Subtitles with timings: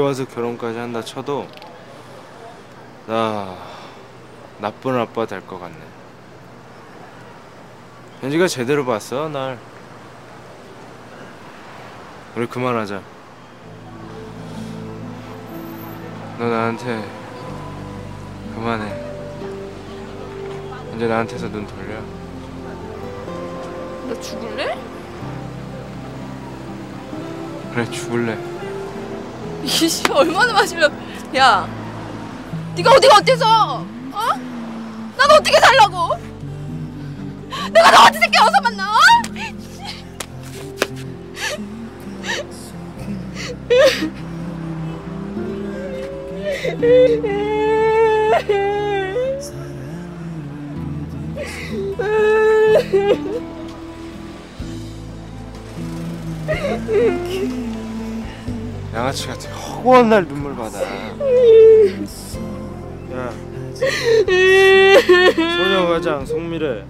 [0.00, 1.46] 좋아서 결혼까지 한다 쳐도
[3.06, 3.54] 나
[4.58, 5.76] 나쁜 아빠 될 것 같네.
[8.22, 9.58] 현지가 제대로 봤어 날.
[12.34, 13.02] 우리 그만하자.
[16.38, 17.04] 너 나한테
[18.54, 19.04] 그만해.
[20.96, 22.00] 이제 나한테서 눈 돌려.
[24.08, 24.78] 나 죽을래?
[27.74, 28.38] 그래 죽을래
[29.64, 30.92] 이씨 얼마나 마시면
[31.36, 31.68] 야
[32.74, 33.78] 네가 어디가 어때서
[34.12, 34.20] 어?
[35.16, 36.19] 난 어떻게 살라고
[59.90, 60.80] 허구한 날 눈물 받아.
[60.80, 60.86] 야
[65.34, 66.84] 소녀가장 송미래.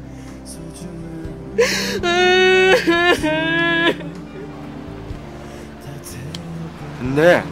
[6.99, 7.43] 근데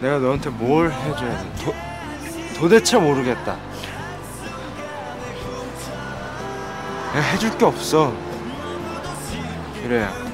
[0.00, 1.52] 내가 너한테 뭘 해줘야 돼?
[1.64, 1.72] 도,
[2.58, 3.56] 도대체 모르겠다.
[7.14, 8.12] 내가 해줄 게 없어.
[9.82, 10.29] 미래야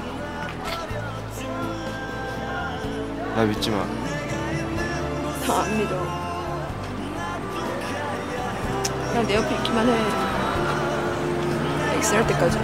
[3.37, 3.85] 나 믿지 마.
[5.45, 5.95] 다안 믿어.
[9.09, 9.93] 그냥 내 옆에 있기만 해.
[11.97, 12.57] 엑스할 때까지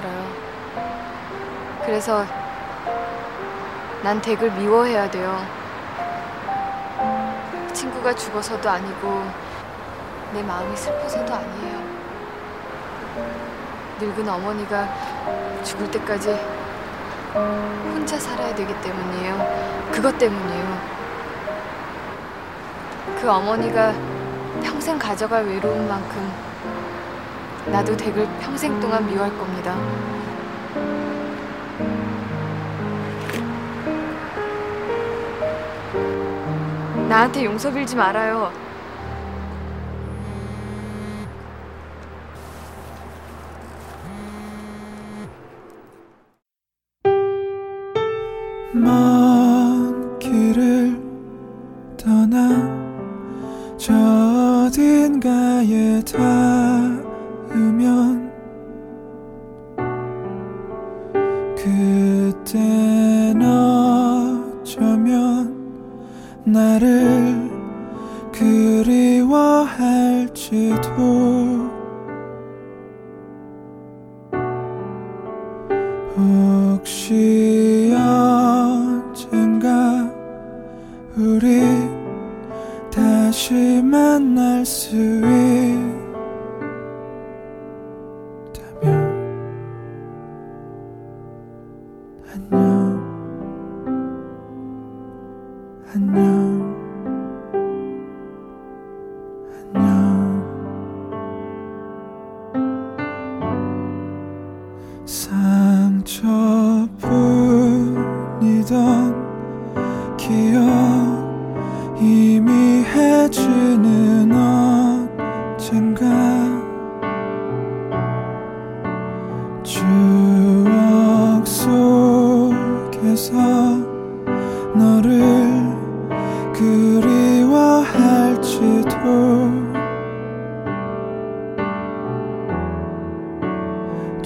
[0.00, 0.26] 살아요.
[1.84, 2.24] 그래서
[4.02, 5.46] 난 댁을 미워해야 돼요.
[7.72, 9.22] 친구가 죽어서도 아니고
[10.32, 11.80] 내 마음이 슬퍼서도 아니에요.
[14.00, 14.88] 늙은 어머니가
[15.62, 16.30] 죽을 때까지
[17.34, 19.90] 혼자 살아야 되기 때문이에요.
[19.92, 21.00] 그것 때문이에요.
[23.20, 23.92] 그 어머니가
[24.62, 26.49] 평생 가져갈 외로운 만큼
[27.66, 29.76] 나도 댁을 평생 동안 미워할 겁니다.
[37.08, 38.69] 나한테 용서 빌지 말아요.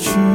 [0.05, 0.34] 去。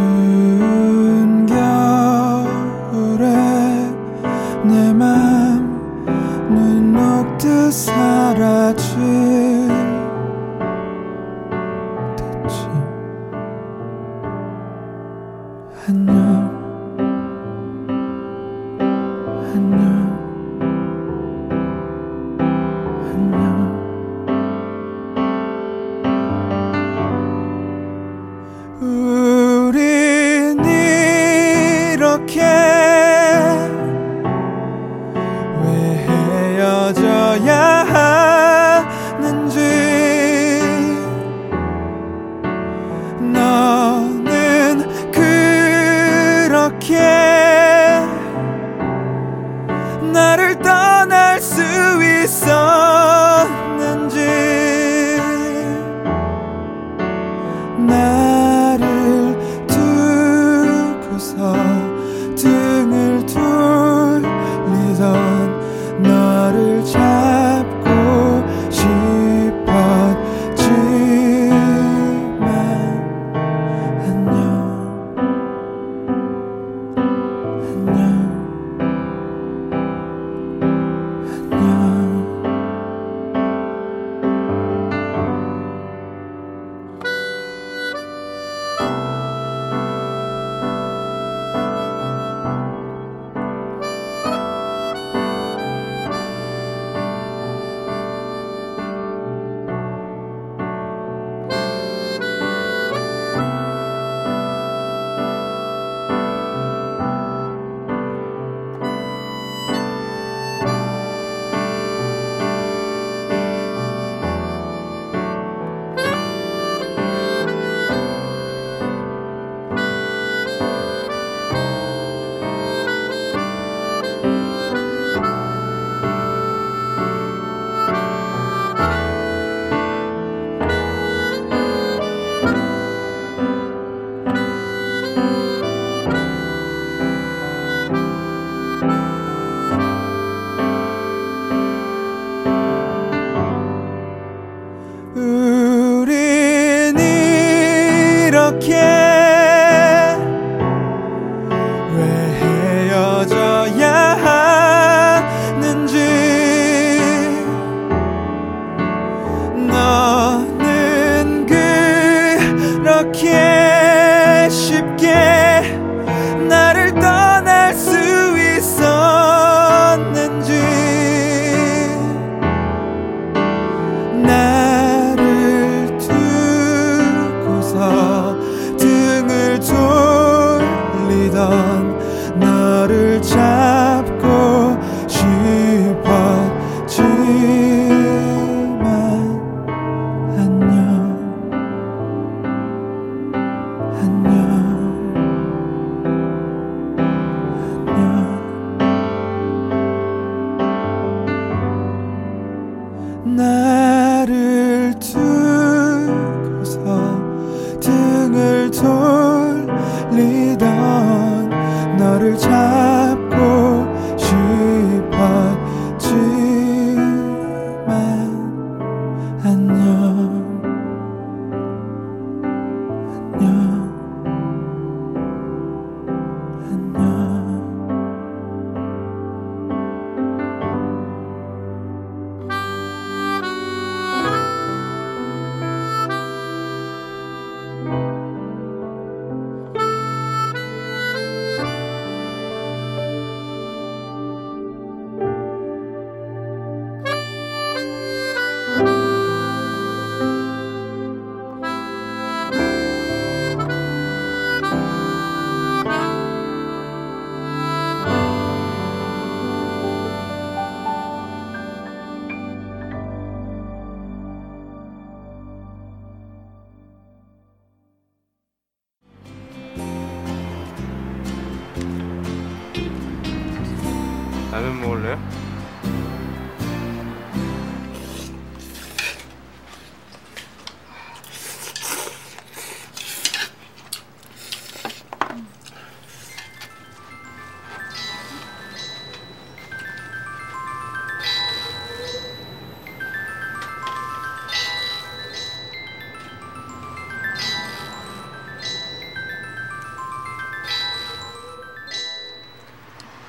[274.80, 275.20] 라면 먹을래요?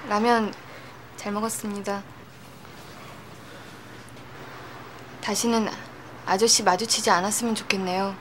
[0.09, 0.53] 라면
[1.21, 2.03] 잘 먹었습니다.
[5.21, 5.69] 다시는
[6.25, 8.17] 아저씨 마주치지 않았으면 좋겠네요.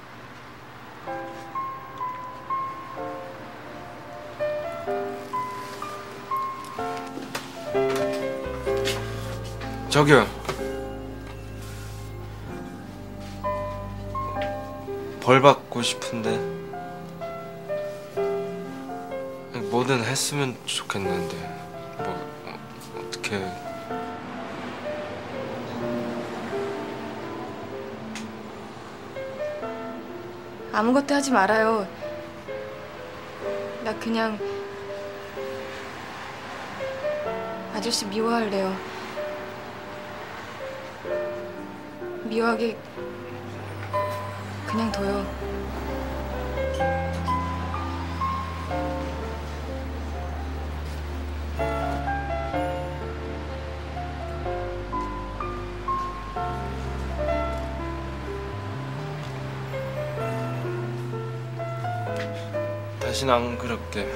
[9.90, 10.28] 저기요.
[15.22, 16.36] 벌 받고 싶은데
[19.72, 21.59] 뭐든 했으면 좋겠는데
[23.30, 23.46] 어떻게
[30.74, 31.88] 아무것도 하지 말아요.
[33.84, 34.40] 나 그냥
[37.76, 38.76] 아저씨 미워할래요.
[42.24, 42.78] 미워하게
[44.68, 45.59] 그냥 둬요.
[63.30, 64.08] 안 그럴게.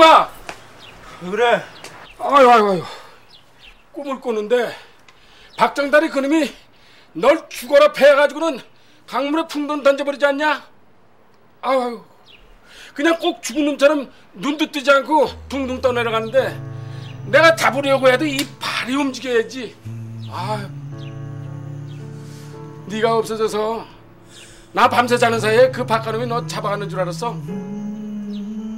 [0.00, 1.62] 왜 그래?
[2.18, 2.82] 아유 아유 아유.
[3.92, 4.74] 꿈을 꾸는데
[5.58, 6.50] 박정달이 그놈이
[7.12, 8.60] 널 죽어라 패해가지고는
[9.06, 10.62] 강물에 풍덩 던져버리지 않냐?
[11.60, 12.02] 아유.
[12.94, 16.58] 그냥 꼭 죽은 놈처럼 눈도 뜨지 않고 둥둥 떠내려가는데
[17.26, 19.76] 내가 잡으려고 해도 이 발이 움직여야지.
[20.32, 20.66] 아유.
[22.86, 23.86] 네가 없어져서
[24.72, 27.36] 나 밤새 자는 사이에 그 박가놈이 너 잡아가는 줄 알았어?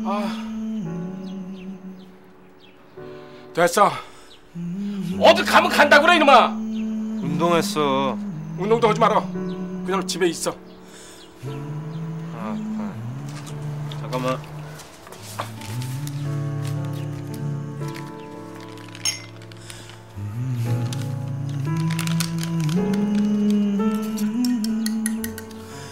[0.04, 0.51] 아
[3.54, 3.92] 됐어
[5.20, 8.18] 어디 가면 간다고 그래 이놈아 운동했어.
[8.58, 9.20] 운동도 하지 마라
[9.86, 10.54] 그냥 집에 있어
[12.34, 14.00] 아, 아파.
[14.00, 14.38] 잠깐만.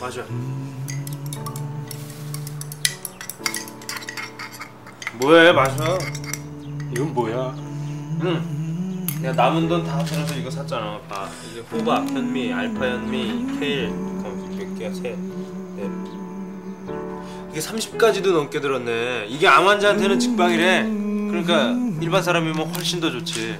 [0.00, 0.24] 맞아.
[5.18, 5.98] 뭐해 마셔.
[6.92, 7.54] 이건 뭐야
[8.22, 9.06] 응.
[9.22, 10.98] 내가 남은 돈 다 합쳐서 이거 샀잖아.
[11.08, 11.28] 봐.
[11.50, 14.92] 이게 호박, 현미, 알파 현미, 케일, 몇 개야?
[14.94, 15.18] 셋,
[15.76, 15.90] 넷.
[17.50, 19.26] 이게 30가지도 넘게 들었네.
[19.28, 20.84] 이게 암 환자한테는 직방이래.
[21.28, 23.58] 그러니까 일반 사람이면 훨씬 더 좋지.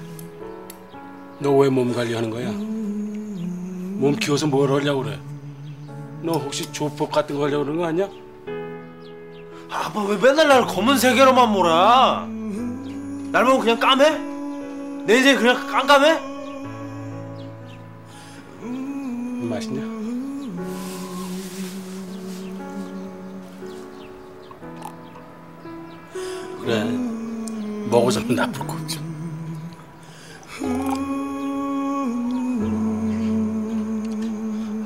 [1.41, 2.51] 너 왜 몸 관리하는 거야?
[2.53, 5.19] 몸 키워서 뭘 하려고 그래?
[6.23, 8.09] 너 혹시 조폭 같은 거 하려고 그러는 거 아니야?
[9.71, 12.27] 아빠 왜 맨날 나를 검은색으로만 몰아?
[13.33, 14.19] 날 보고 그냥 까매?
[15.07, 16.21] 내 인생 그냥 깜깜해?
[19.49, 19.83] 맛있냐?
[26.61, 26.85] 그래
[27.89, 28.99] 먹어서는 나쁠 거 없지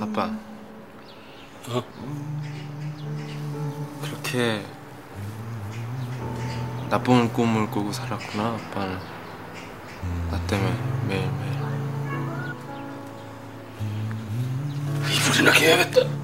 [0.00, 0.30] 아빠.
[1.68, 1.83] 어?
[4.02, 4.62] 그렇게
[6.94, 8.96] 나쁜 꿈을 꾸고 살았구나 아빠는
[10.30, 10.72] 나 때문에
[11.09, 11.54] 매일매일.
[15.11, 16.23] 이불이나 개야겠다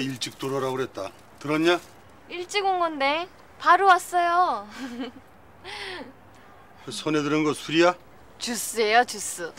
[0.00, 1.10] 일찍 들어오라고 그랬다.
[1.38, 1.80] 들었냐?
[2.28, 4.68] 일찍 온 건데 바로 왔어요.
[6.84, 7.94] 그 손에 들은 거 술이야?
[8.38, 9.52] 주스예요, 주스.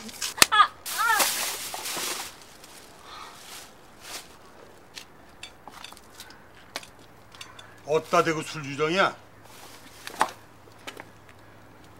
[7.86, 9.16] 어디다 대고 술 주정이야?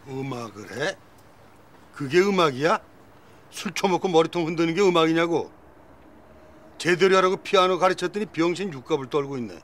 [0.07, 0.97] 음악을 해?
[1.93, 2.79] 그게 음악이야?
[3.51, 5.51] 술 처먹고 머리통 흔드는 게 음악이냐고?
[6.77, 9.59] 제대로 하라고 피아노 가르쳤더니 병신 육갑을 떨고 있네.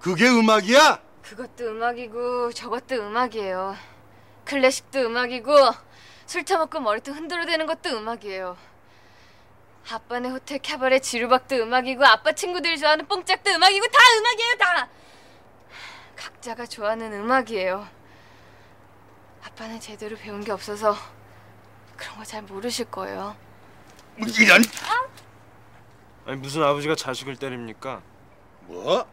[0.00, 1.00] 그게 음악이야?
[1.22, 3.76] 그것도 음악이고 저것도 음악이에요.
[4.44, 5.52] 클래식도 음악이고
[6.26, 8.56] 술 처먹고 머리통 흔들어대는 것도 음악이에요.
[9.90, 14.88] 아빠네 호텔 캐바레 지루박도 음악이고 아빠 친구들이 좋아하는 뽕짝도 음악이고 다 음악이에요 다.
[16.16, 17.86] 각자가 좋아하는 음악이에요.
[19.44, 20.94] 아빠는 제대로 배운 게 없어서
[21.96, 23.36] 그런 거 잘 모르실 거예요.
[24.16, 25.08] 뭐 이런 아
[26.30, 28.02] 니 무슨 아버지가 자식을 때립니까?
[28.66, 29.06] 뭐?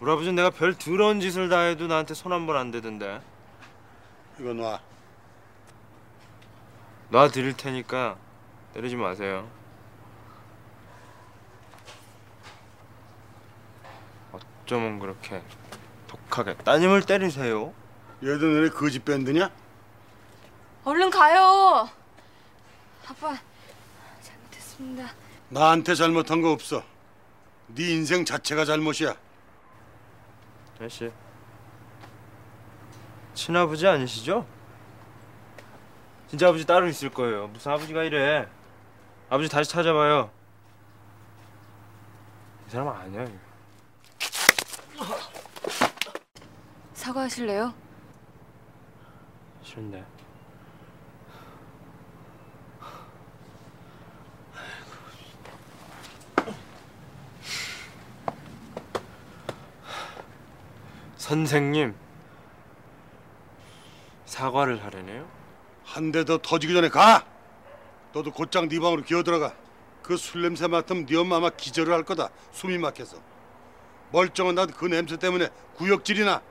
[0.00, 3.20] 우리 아버지는 내가 별 더러운 짓을 다 해도 나한테 손 한 번 안 대던데.
[4.40, 4.80] 이거 놔.
[7.10, 8.16] 놔 드릴 테니까
[8.74, 9.48] 때리지 마세요.
[14.32, 15.42] 어쩌면 그렇게
[16.08, 17.72] 독하게 따님을 때리세요?
[18.22, 19.50] 얘들 너네 거짓 밴드냐?
[20.84, 21.88] 얼른 가요.
[23.06, 23.36] 아빠
[24.22, 25.12] 잘못했습니다.
[25.54, 26.82] 나한테 잘못한 거 없어.
[27.68, 29.14] 네 인생 자체가 잘못이야.
[30.74, 31.12] 아저씨
[33.34, 34.44] 친아버지 아니시죠?
[36.28, 37.46] 진짜 아버지 따로 있을 거예요.
[37.46, 38.48] 무슨 아버지가 이래?
[39.30, 40.28] 아버지 다시 찾아봐요.
[42.66, 43.22] 이 사람 아니야.
[43.22, 43.38] 이거.
[46.94, 47.72] 사과하실래요?
[49.62, 50.04] 싫은데.
[61.28, 61.94] 선생님
[64.26, 65.26] 사과를 하려네요.
[65.82, 67.24] 한 대 더 터지기 전에 가.
[68.12, 69.54] 너도 곧장 네 방으로 기어 들어가.
[70.02, 72.28] 그 술 냄새 맡으면 네 엄마 아마 기절을 할 거다.
[72.52, 73.16] 숨이 막혀서.
[74.12, 76.42] 멀쩡한 나도 그 냄새 때문에 구역질이나.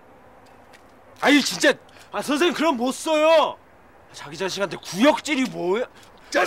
[1.22, 1.74] 아니 진짜
[2.12, 3.56] 아 선생님 그럼 못 써요.
[4.12, 5.86] 자기 자식한테 구역질이 뭐야?
[6.32, 6.46] 짜.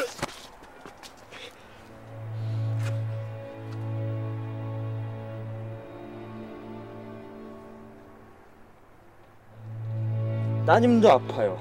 [10.67, 11.59] 따님도 아파요.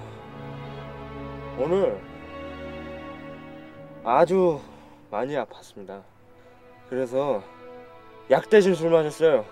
[1.60, 2.02] 오늘
[4.04, 4.60] 아주
[5.12, 6.02] 많이 아팠습니다.
[6.90, 7.44] 그래서
[8.32, 9.46] 약 대신 술 마셨어요.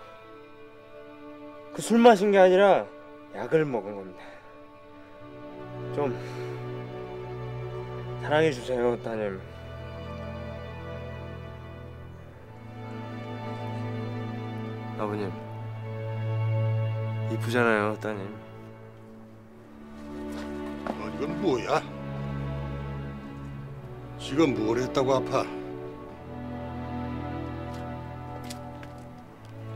[1.73, 2.85] 그 술 마신 게 아니라
[3.35, 4.23] 약을 먹은 겁니다.
[5.95, 6.15] 좀
[8.21, 9.39] 사랑해 주세요, 따님.
[14.97, 15.31] 아버님
[17.31, 18.42] 이쁘잖아요, 따님.
[21.23, 21.81] 너 이건 뭐야?
[24.19, 25.43] 지금 뭘 했다고 아파?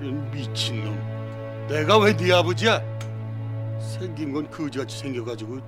[0.02, 1.68] 이런 미친놈.
[1.70, 2.82] 내가 왜 네 아버지야?
[3.80, 5.60] 생긴 건 거지같이 생겨가지고.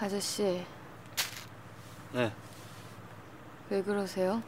[0.00, 0.64] 아저씨
[2.12, 2.32] 네.
[3.72, 4.42] 왜 그러세요?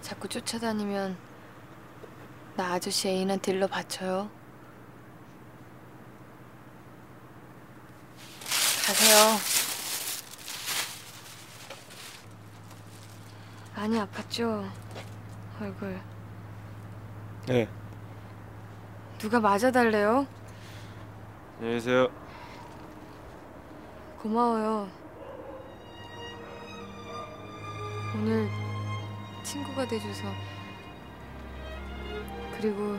[0.00, 1.18] 자꾸 쫓아다니면
[2.56, 4.30] 나 아저씨 애인한테 일러 바쳐요.
[8.86, 9.38] 가세요.
[13.76, 14.66] 많이 아팠죠?
[15.60, 16.00] 얼굴.
[17.48, 17.68] 네.
[19.18, 20.26] 누가 맞아달래요?
[21.58, 22.08] 안녕히 계세요.
[24.22, 25.03] 고마워요.
[28.24, 28.48] 오늘
[29.42, 30.22] 친구가 돼줘서
[32.56, 32.96] 그리고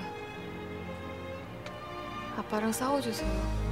[2.37, 3.64] 아빠랑 싸워줘서요.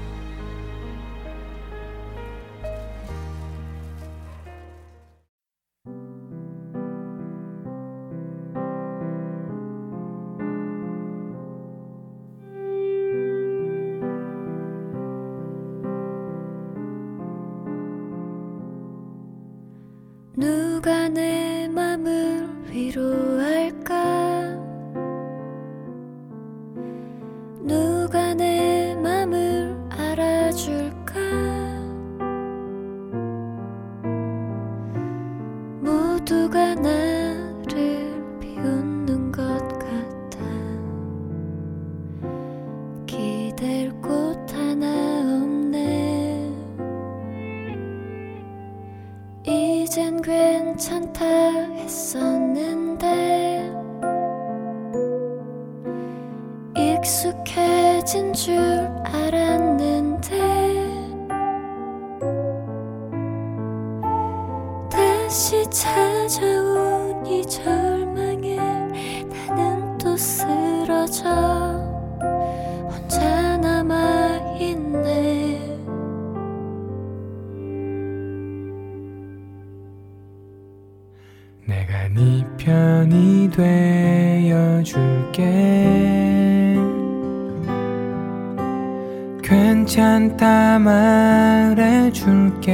[89.44, 92.72] 괜찮다 말해줄게.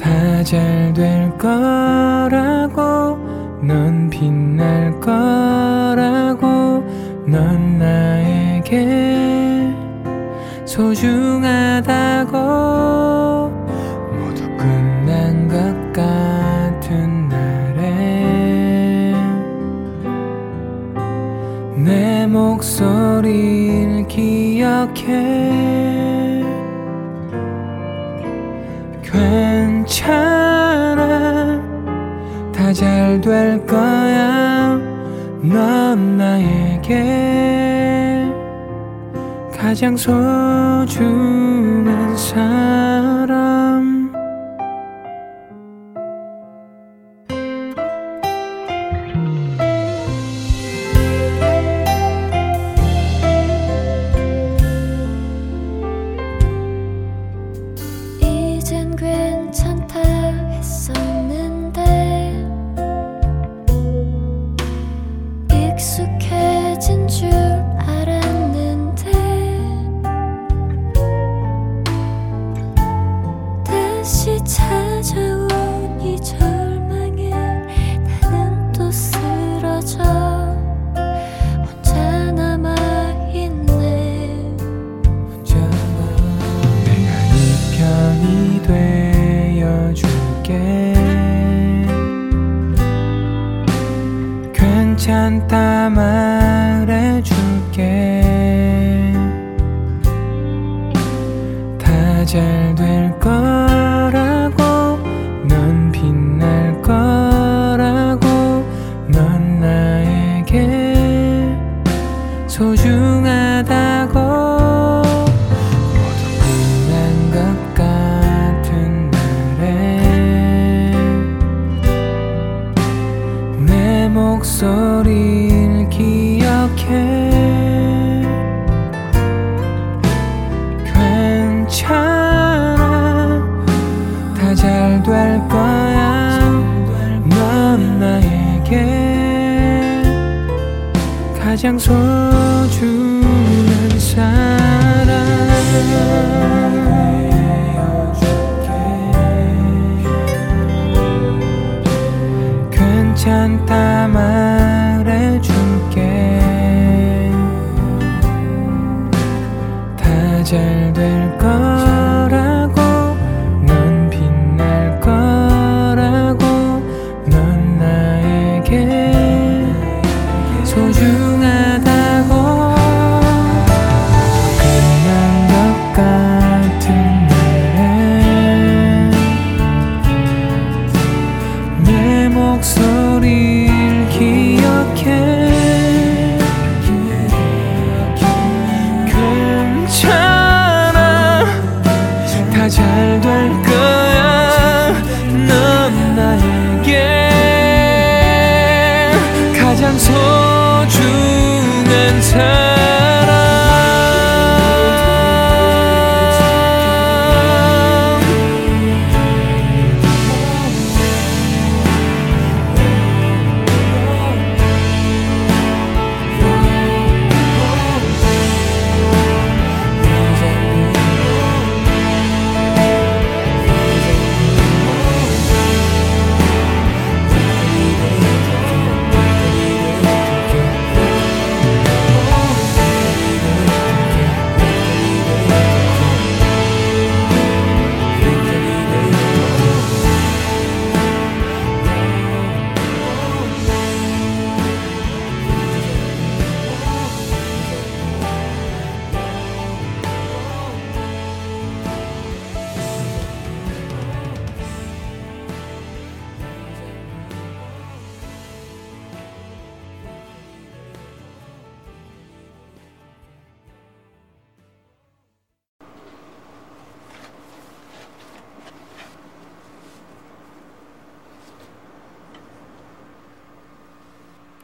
[0.00, 3.16] 다 잘 될 거라고
[3.62, 6.82] 넌 빛날 거라고
[7.26, 9.72] 넌 나에게
[10.64, 12.32] 소중하다고
[24.94, 26.42] 기억해.
[30.02, 31.02] 괜찮아.
[32.52, 34.80] 다 잘 될 거야.
[35.42, 37.32] 넌 나에게.
[39.56, 40.96] 가장 소중한
[42.16, 43.11] 사람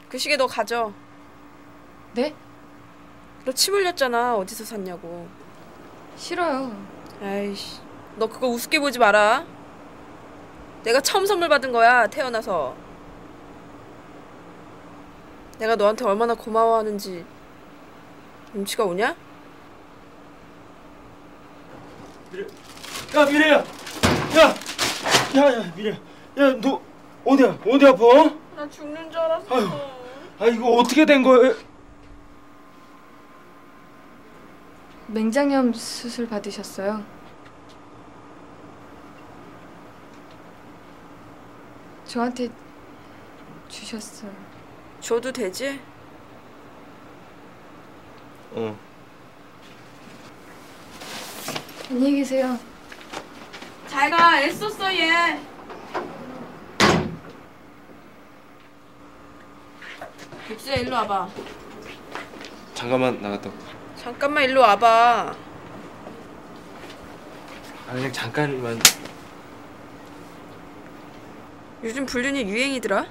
[0.09, 0.93] 그 시계 너 가져.
[2.15, 2.35] 네?
[3.45, 4.37] 너 침 흘렸잖아.
[4.37, 5.27] 어디서 샀냐고.
[6.17, 6.75] 싫어요.
[7.23, 7.81] 아이씨,
[8.17, 9.45] 너 그거 우습게 보지 마라.
[10.85, 12.07] 내가 처음 선물 받은 거야.
[12.07, 12.75] 태어나서.
[15.59, 17.25] 내가 너한테 얼마나 고마워하는지
[18.55, 19.07] 눈치가 오냐?
[23.17, 24.55] 야 미래야 야
[25.35, 25.99] 야야 미래
[26.37, 26.81] 야너
[27.25, 29.55] 어디야 어디 아파 나 죽는 줄 알았어.
[29.57, 29.69] 아유.
[30.41, 31.53] 아 이거 어떻게 된 거야
[35.09, 37.03] 맹장염 수술 받으셨어요.
[42.05, 42.49] 저한테
[43.69, 44.31] 주셨어요.
[45.01, 45.81] 줘도 되지?
[48.53, 48.77] 어
[51.91, 52.59] 안녕히 계세요.
[53.87, 54.43] 잘 가.
[54.43, 55.41] 애썼어 얘.
[60.51, 61.29] 육수야 일로 와봐.
[62.75, 63.65] 잠깐만 나갔다 올게.
[63.97, 65.35] 잠깐만 일로 와봐.
[67.89, 68.79] 아 그냥 잠깐만
[71.85, 73.07] 요즘 불륜이 유행이더라.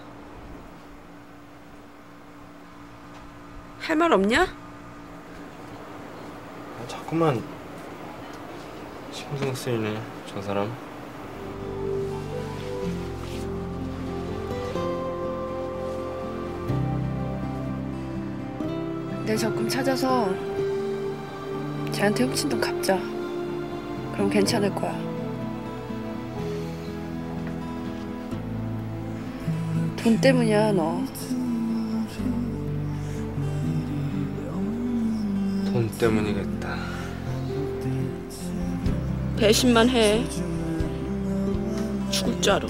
[3.82, 4.44] 할 말 없냐?
[4.44, 4.48] 아,
[6.90, 7.42] 자꾸만
[9.14, 10.70] 신경 쓰이네 저 사람
[19.38, 20.34] 내 적금 찾아서
[21.92, 22.98] 쟤한테 훔친 돈 갚자.
[24.14, 24.92] 그럼 괜찮을 거야.
[29.96, 31.04] 돈 때문이야 너.
[35.72, 36.76] 돈 때문이겠다
[39.38, 40.26] 배신만 해.
[42.10, 42.68] 죽을 줄 알아.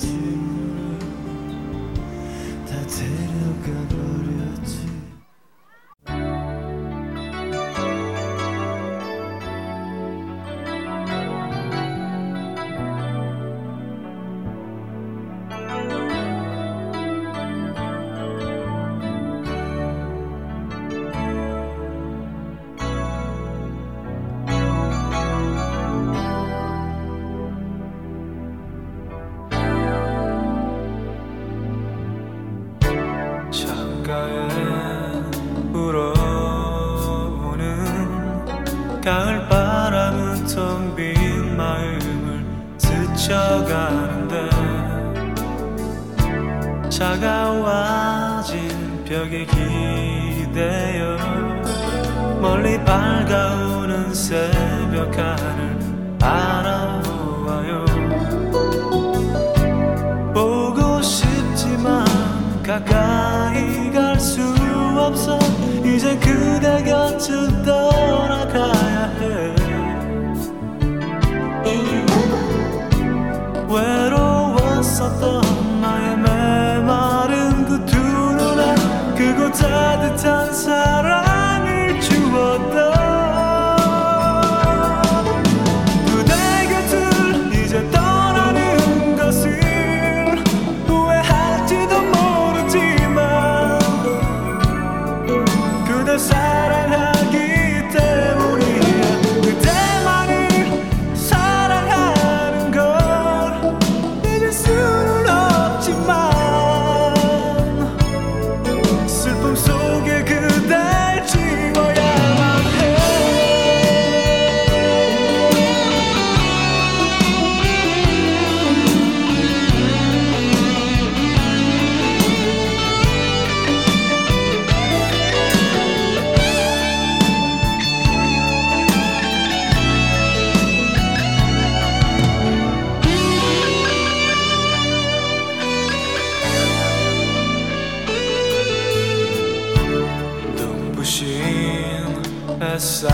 [142.78, 143.10] 햇살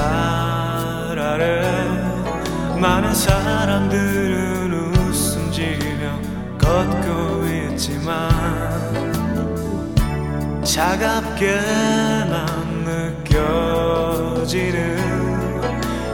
[1.18, 1.64] 아래
[2.78, 6.20] 많은 사람들은 웃음 지며
[6.58, 8.30] 걷고 있지만
[10.66, 11.46] 차갑게만
[13.24, 14.82] 느껴지는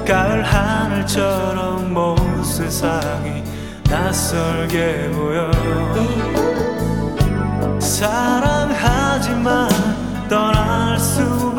[0.05, 3.43] 가을 하늘처럼 온 세상이
[3.89, 5.49] 낯설게 보여.
[7.79, 9.69] 사랑하지만
[10.29, 11.58] 떠날 수밖에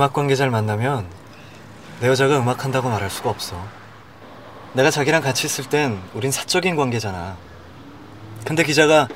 [0.00, 1.04] 음악 관계자를 만나면
[2.00, 3.62] 내 여자가 음악한다고 말할 수가 없어.
[4.72, 7.36] 내가 자기랑 같이 있을 땐 우린 사적인 관계잖아.
[8.46, 9.08] 근데 기자가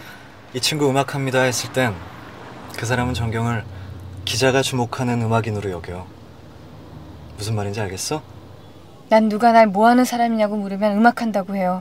[0.52, 1.94] 이 친구 음악합니다 했을 땐
[2.76, 3.64] 그 사람은 정경을
[4.26, 6.04] 기자가 주목하는 음악인으로 여겨.
[7.38, 8.20] 무슨 말인지 알겠어?
[9.08, 11.80] 난 누가 날 뭐 하는 사람이냐고 물으면 음악한다고 해요.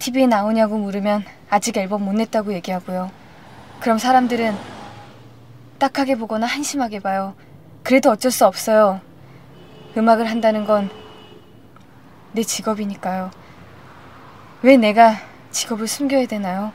[0.00, 3.08] TV에 나오냐고 물으면 아직 앨범 못 냈다고 얘기하고요.
[3.78, 4.56] 그럼 사람들은
[5.78, 7.34] 딱하게 보거나 한심하게 봐요.
[7.86, 9.00] 그래도 어쩔 수 없어요.
[9.96, 10.90] 음악을 한다는 건
[12.32, 13.30] 내 직업이니까요.
[14.60, 15.14] 왜 내가
[15.52, 16.70] 직업을 숨겨야 되나요?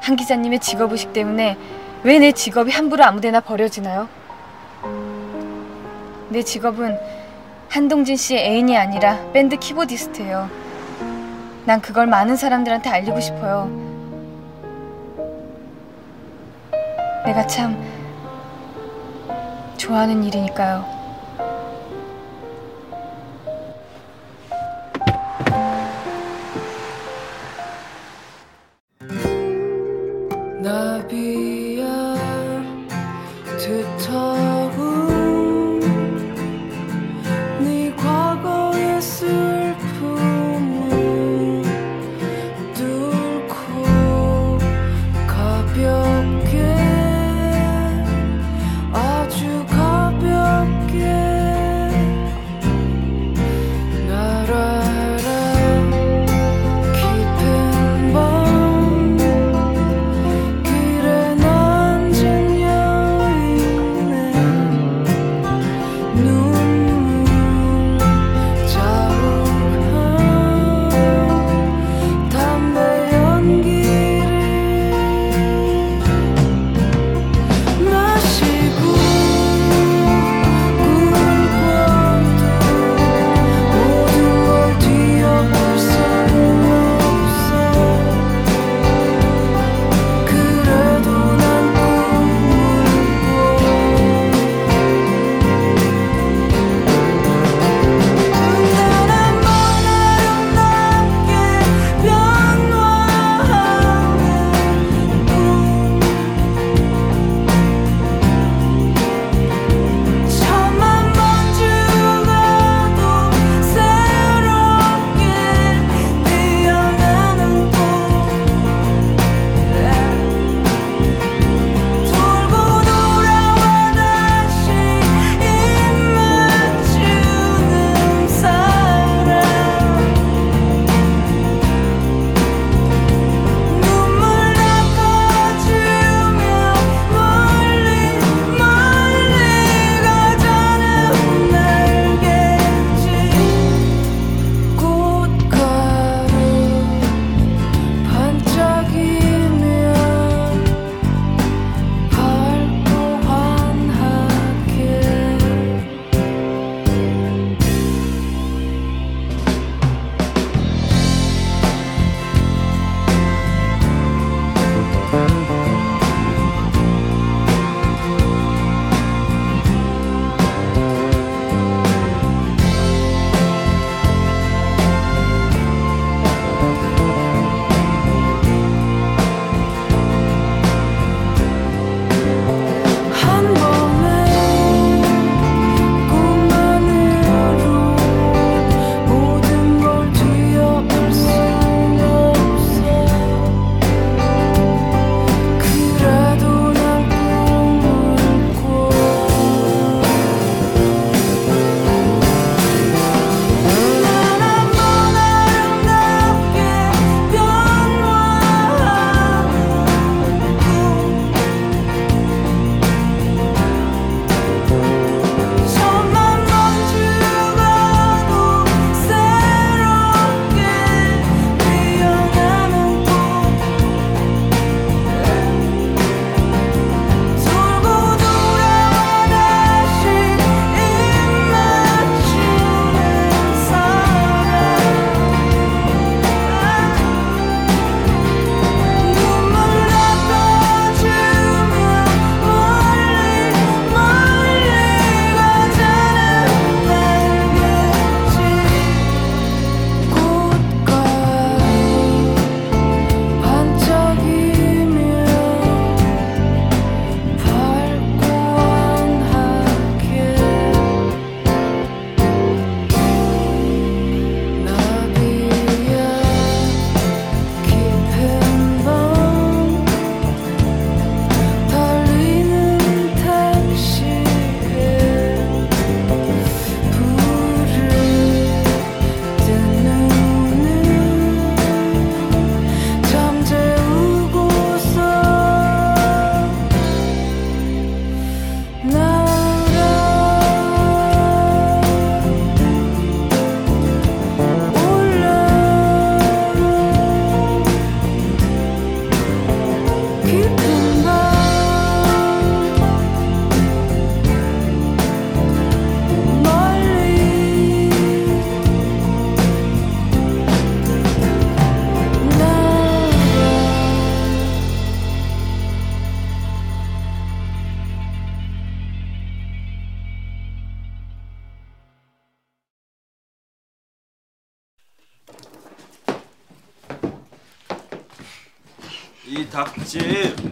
[0.00, 1.56] 한 기자님의 직업의식 때문에
[2.02, 4.08] 왜 내 직업이 함부로 아무데나 버려지나요?
[6.30, 6.98] 내 직업은
[7.68, 10.50] 한동진 씨의 애인이 아니라 밴드 키보디스트예요.
[11.64, 13.66] 난 그걸 많은 사람들한테 알리고 싶어요.
[17.26, 17.80] 내가 참
[19.78, 20.98] 좋아하는 일이니까요.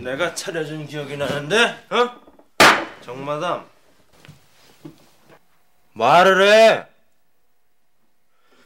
[0.07, 2.21] 내가 차려준 기억이 나는데 어?
[3.03, 3.69] 정마담
[5.95, 6.87] 말을 해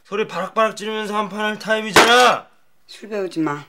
[0.04, 2.46] 소리 바락바락 지르면서 한 판할 타임이잖아
[2.86, 3.64] 술 배우지 마.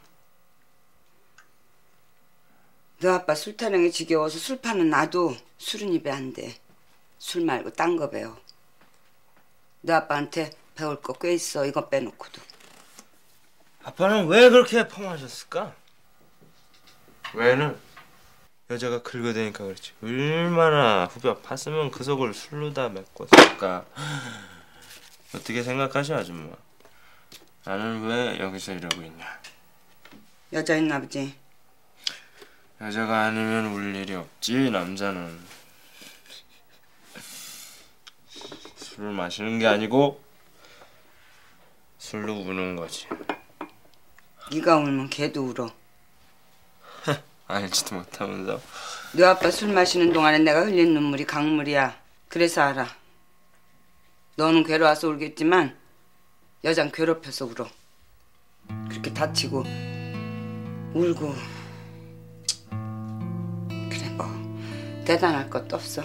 [2.99, 6.55] 너 아빠 술 타령이 지겨워서 술 파는 나도 술은 입에 안 돼.
[7.19, 8.35] 술 말고 딴 거 배워.
[9.81, 11.65] 너 아빠한테 배울 거 꽤 있어.
[11.67, 12.41] 이거 빼놓고도.
[13.83, 15.75] 아빠는 왜 그렇게 펌하셨을까?
[17.33, 17.77] 왜는
[18.69, 19.93] 여자가 긁어대니까 그렇지.
[20.01, 23.85] 얼마나 후벼 팠으면 그 속을 술로 다 메꿨을까?
[25.35, 26.53] 어떻게 생각하시 아줌마?
[27.65, 29.25] 나는 왜 여기서 이러고 있냐?
[30.53, 31.35] 여자 있나 보지.
[32.79, 35.39] 여자가 아니면 울 일이 없지 남자는.
[38.77, 40.21] 술을 마시는 게 아니고
[41.97, 43.07] 술로 우는 거지.
[44.51, 45.80] 네가 울면 걔도 울어.
[47.47, 48.61] 알지도 못하면서
[49.13, 51.99] 너 아빠 술 마시는 동안에 내가 흘린 눈물이 강물이야.
[52.29, 52.87] 그래서 알아.
[54.37, 55.75] 너는 괴로워서 울겠지만
[56.63, 57.69] 여잔 괴롭혀서 울어.
[58.89, 59.63] 그렇게 다치고
[60.93, 61.35] 울고
[63.89, 64.27] 그래 뭐
[65.05, 66.03] 대단할 것도 없어.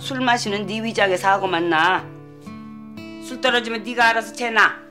[0.00, 2.04] 술 마시는 네 위장에 사고만 나.
[3.24, 4.83] 술 떨어지면 네가 알아서 재나.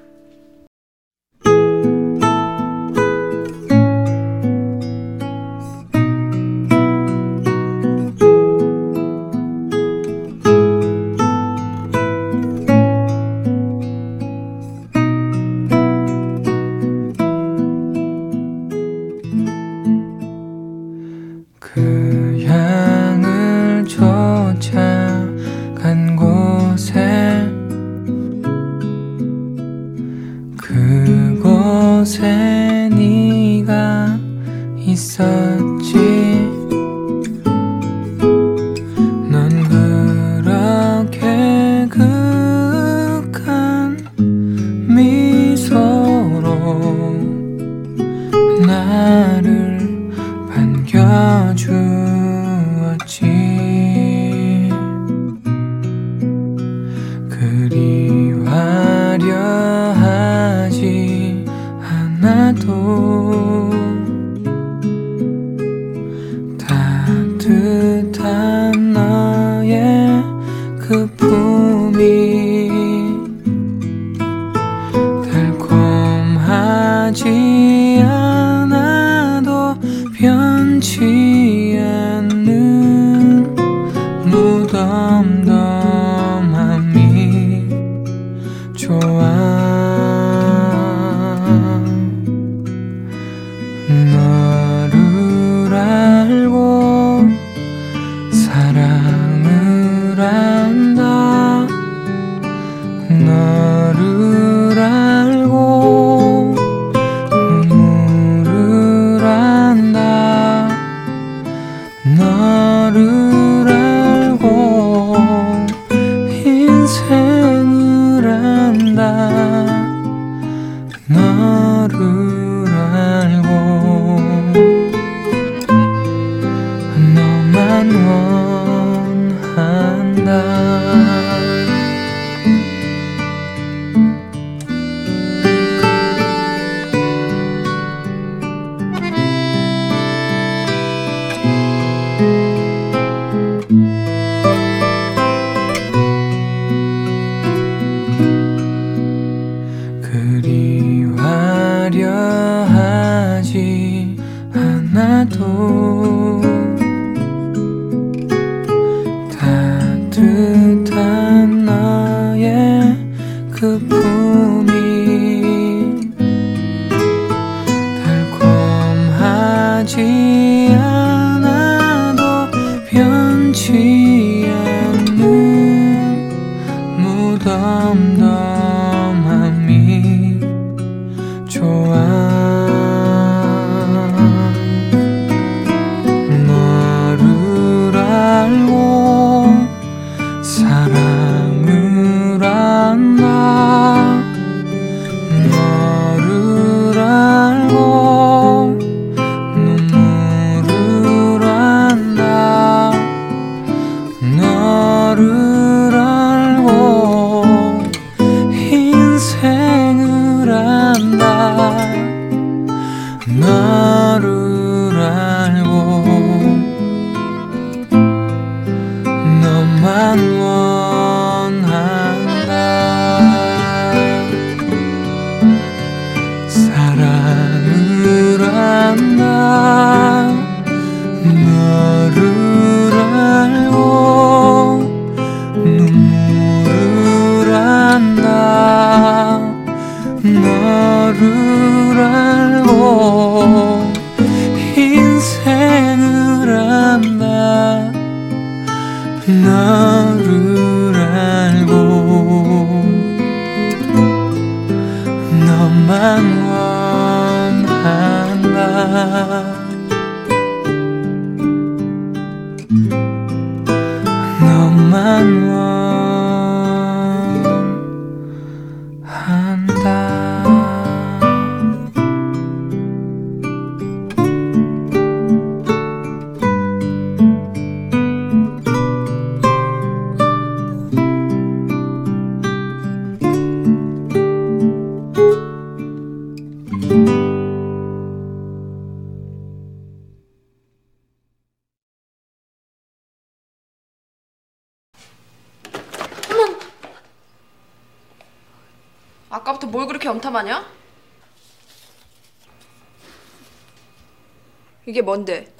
[305.14, 305.54] 뭔데?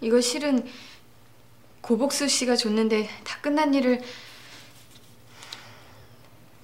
[0.00, 0.68] 이거 실은
[1.80, 4.02] 고복수 씨가 줬는데 다 끝난 일을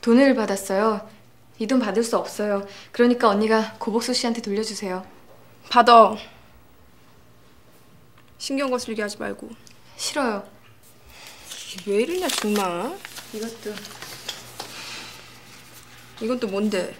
[0.00, 1.08] 돈을 받았어요.
[1.58, 2.66] 이 돈 받을 수 없어요.
[2.92, 5.06] 그러니까 언니가 고복수 씨한테 돌려주세요.
[5.70, 6.16] 받아.
[8.38, 9.48] 신경 거슬게 하지 말고.
[9.96, 10.46] 싫어요.
[11.74, 12.98] 이게 왜 이러냐 정말.
[13.32, 13.74] 이것도
[16.20, 16.94] 이건 또 뭔데?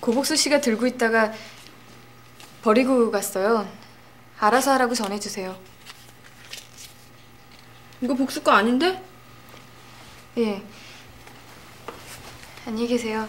[0.00, 1.32] 고복수 씨가 들고 있다가
[2.62, 3.68] 버리고 갔어요.
[4.38, 5.58] 알아서 하라고 전해주세요.
[8.00, 9.02] 이거 복수 거 아닌데?
[10.38, 10.62] 예.
[12.64, 13.28] 안녕히 계세요.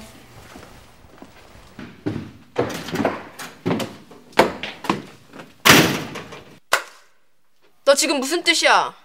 [7.85, 8.95] 너 지금 무슨 뜻이야?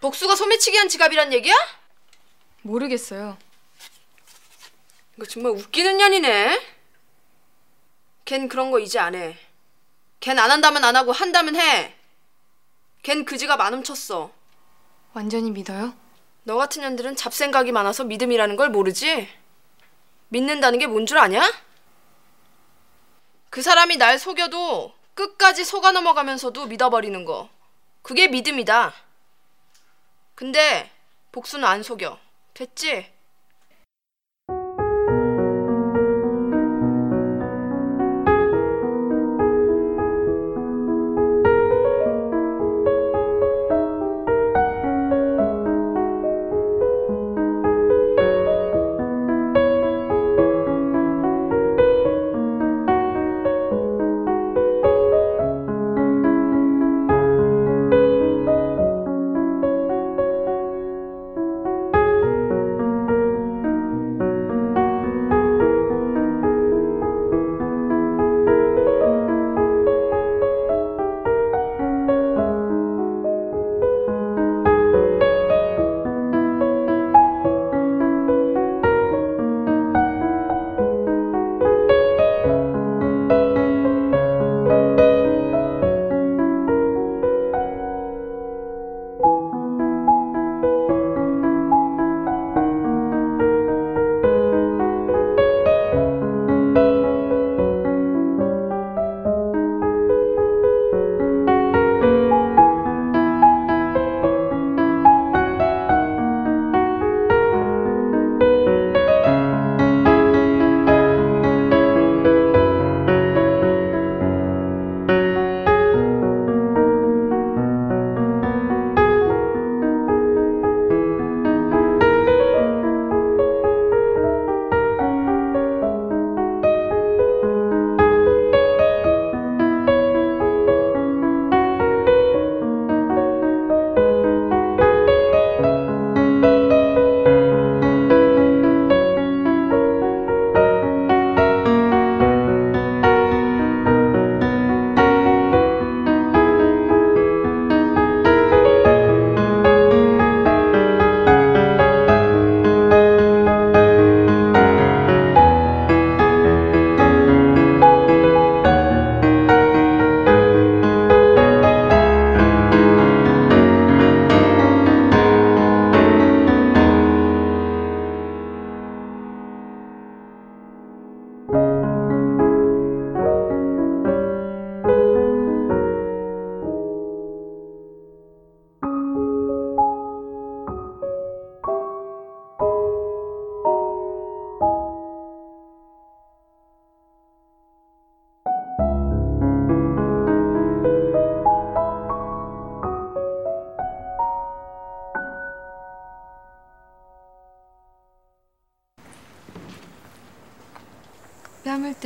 [0.00, 1.54] 복수가 소매치기 한 지갑이란 얘기야?
[2.62, 3.36] 모르겠어요.
[5.16, 6.60] 이거 정말 웃기는 년이네.
[8.24, 9.47] 걘 그런 거 이제 안 해.
[10.20, 11.94] 걘 안 한다면 안 하고 한다면 해.
[13.02, 14.30] 걘 그 지갑 안 훔쳤어.
[15.14, 15.94] 완전히 믿어요?
[16.44, 19.28] 너 같은 년들은 잡생각이 많아서 믿음이라는 걸 모르지?
[20.28, 21.42] 믿는다는 게 뭔 줄 아냐?
[23.50, 27.48] 그 사람이 날 속여도 끝까지 속아 넘어가면서도 믿어버리는 거.
[28.02, 28.92] 그게 믿음이다.
[30.34, 30.90] 근데
[31.32, 32.18] 복수는 안 속여.
[32.54, 33.10] 됐지?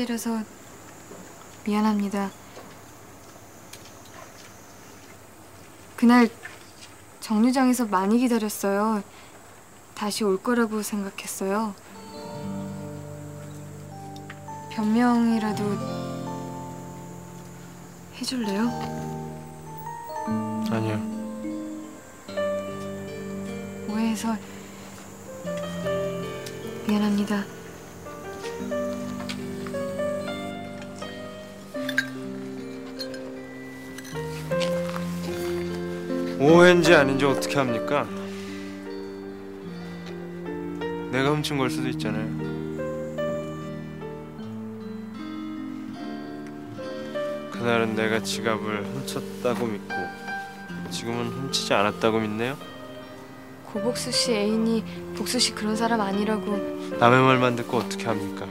[0.02, 0.42] 때려서
[1.64, 2.30] 미안합니다.
[5.96, 6.28] 그날
[7.20, 9.02] 정류장에서 많이 기다렸어요.
[9.94, 11.74] 다시 올 거라고 생각했어요.
[14.72, 15.64] 변명이라도
[18.16, 18.68] 해줄래요?
[20.70, 21.00] 아니요.
[23.88, 24.36] 오해해서
[26.88, 27.61] 미안합니다.
[36.42, 38.04] 오해인지 아닌지 어떻게 합니까?
[41.12, 42.26] 내가 훔친 걸 수도 있잖아요.
[47.52, 49.94] 그날은 내가 지갑을 훔쳤다고 믿고
[50.90, 52.56] 지금은 훔치지 않았다고 믿네요.
[53.66, 56.56] 고복수 씨 애인이 복수 씨 그런 사람 아니라고
[56.98, 58.46] 남의 말만 듣고 어떻게 합니까?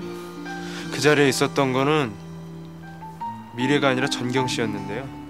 [0.94, 2.14] 그 자리에 있었던 거는
[3.58, 5.21] 미래가 아니라 전경 씨였는데요.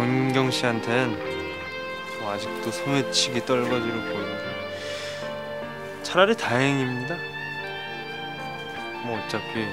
[0.00, 1.10] 전경 씨한텐
[2.22, 4.44] 뭐 아직도 소매치기 떨거지로 보이는데
[6.02, 7.16] 차라리 다행입니다.
[9.04, 9.66] 뭐 어차피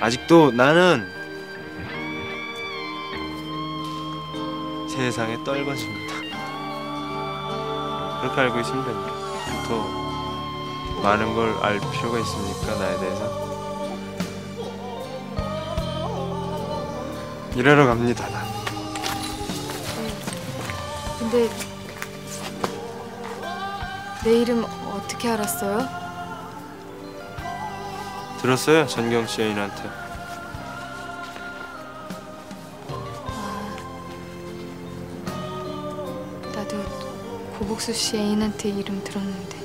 [0.00, 1.06] 아직도 나는
[4.88, 6.14] 세상에 떨거집니다.
[8.22, 9.12] 그렇게 알고 있으면 됩니다.
[9.68, 13.52] 더 많은 걸 알 필요가 있습니까 나에 대해서?
[17.54, 18.41] 일하러 갑니다.
[21.32, 21.48] 난.
[21.48, 21.48] 근데
[24.24, 25.88] 내 이름 어떻게 알았어요?
[28.40, 29.82] 들었어요 전경 씨 애인한테.
[36.54, 36.82] 나도
[37.58, 39.61] 고복수 씨 애인한테 이름 들었는데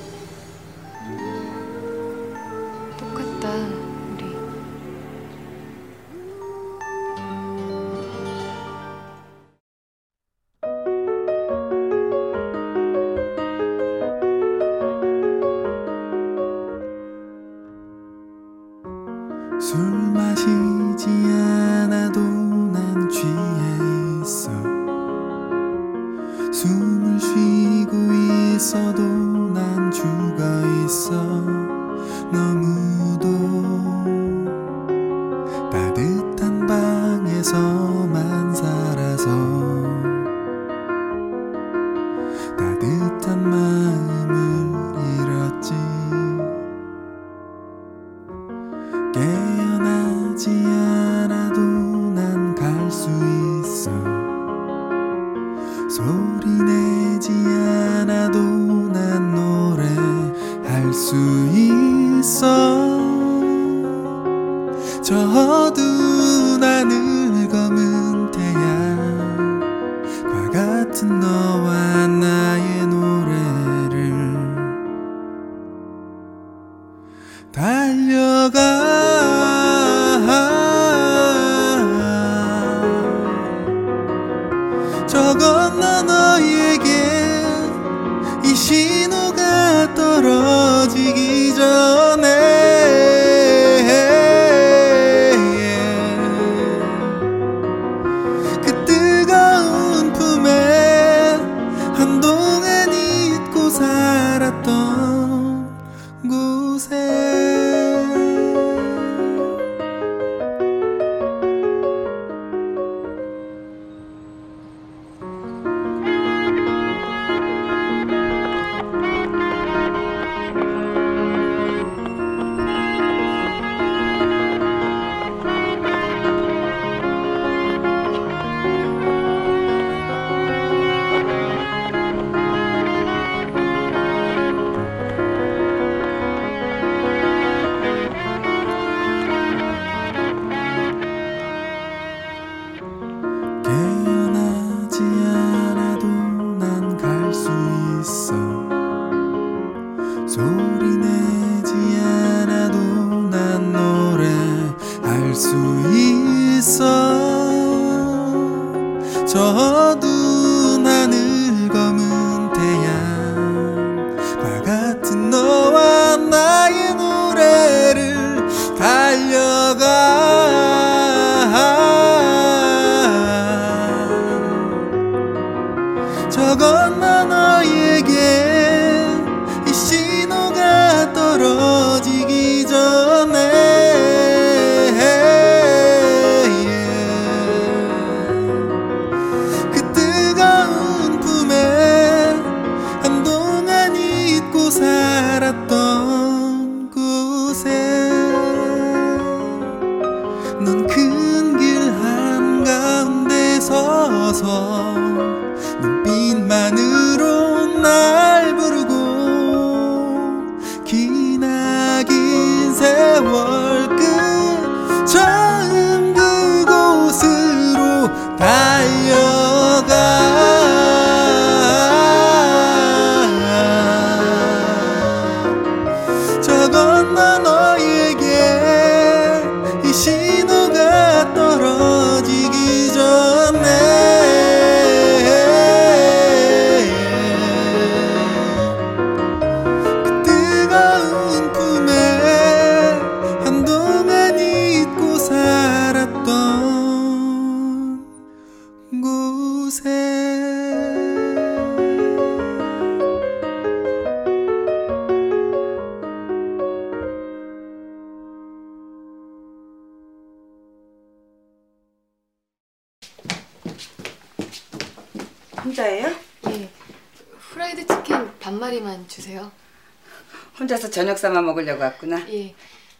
[270.98, 272.28] 저녁 삼아 먹으려고 왔구나.
[272.28, 272.52] 예.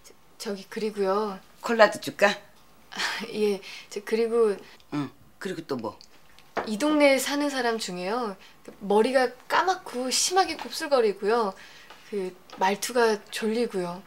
[0.04, 1.40] 저, 저기 그리고요.
[1.60, 2.32] 콜라도 줄까?
[3.34, 3.60] 예.
[3.90, 4.54] 저 그리고
[4.94, 5.10] 응.
[5.40, 5.98] 그리고 또 뭐?
[6.68, 8.36] 이 동네에 사는 사람 중에요.
[8.64, 11.54] 그 머리가 까맣고 심하게 곱슬거리고요.
[12.08, 14.00] 그 말투가 졸리고요.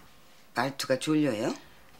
[0.56, 1.54] 말투가 졸려요?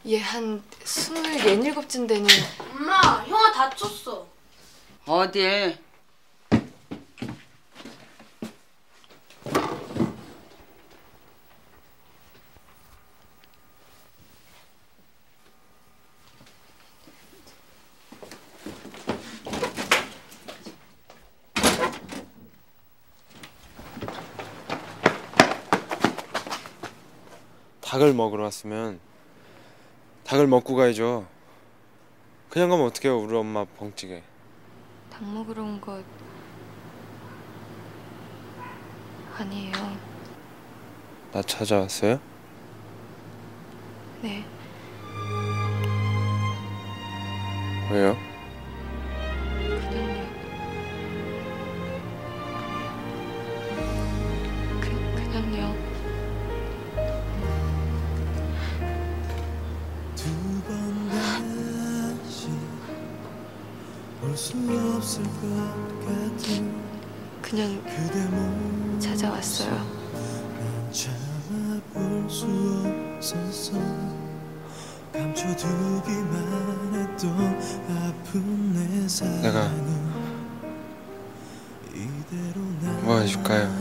[0.06, 2.26] 예, 한 스물 예닐곱쯤 되는
[2.72, 4.26] 엄마, 형아 다쳤어.
[5.06, 5.78] 어딜?
[28.02, 29.00] 닭을 먹으러 왔으면
[30.26, 31.28] 닭을 먹고 가야죠.
[32.50, 34.24] 그냥 가면 어떡해요 우리 엄마 벙찌게.
[35.12, 36.04] 닭 먹으러 온것
[39.38, 39.74] 아니에요.
[41.32, 42.20] 나 찾아왔어요?
[44.24, 44.44] 네.
[47.92, 48.18] 왜요?
[67.42, 67.82] 그냥
[69.00, 69.70] 찾아왔어요.
[69.72, 72.46] 난 참아볼 수
[73.16, 73.74] 없었어
[75.14, 79.70] 감춰두기만 했던 아픈 내 사랑은 내가
[83.04, 83.81] 뭐 해줄까요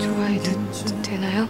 [0.00, 1.46] 좋아해도 되나요?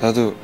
[0.00, 0.34] 나도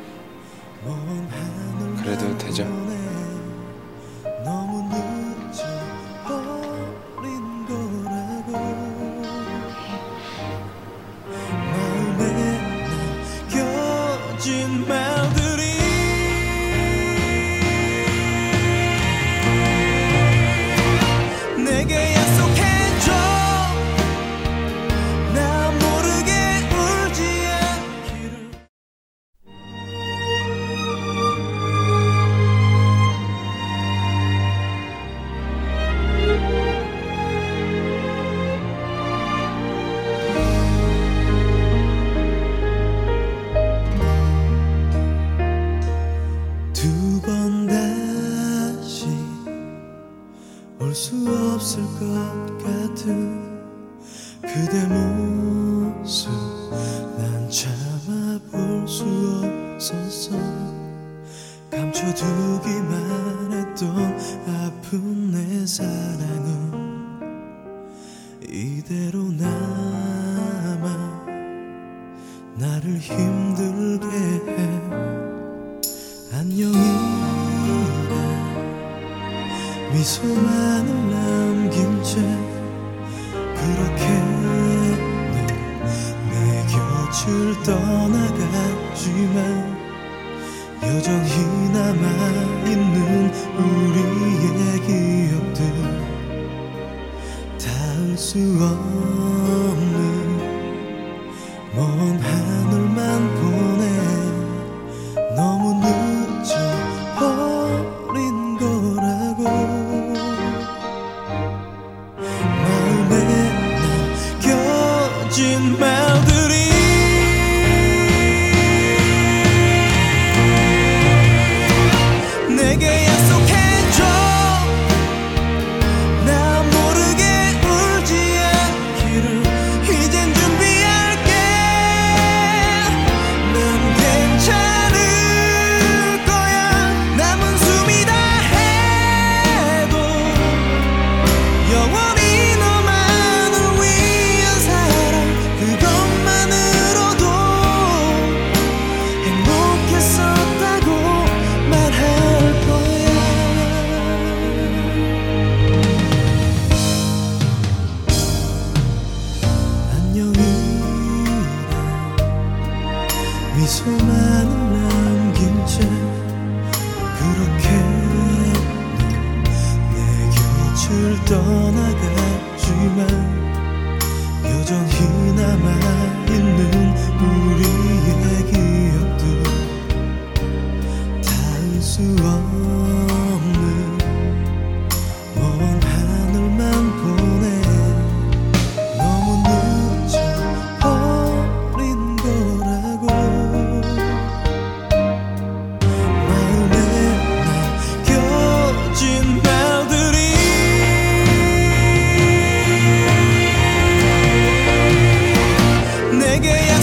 [206.41, 206.78] 내게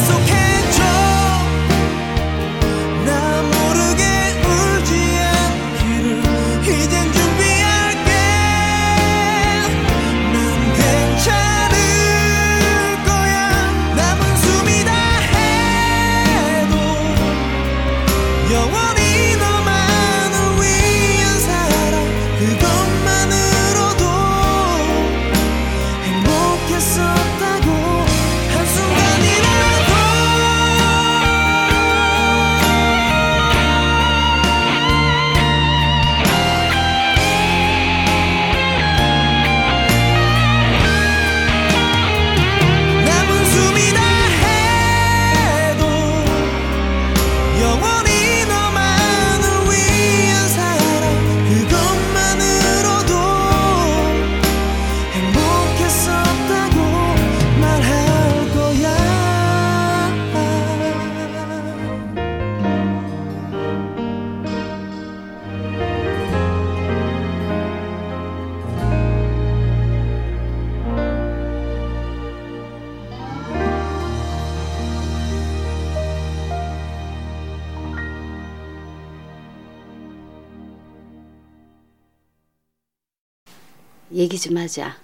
[84.45, 84.95] 얘기 좀 하자.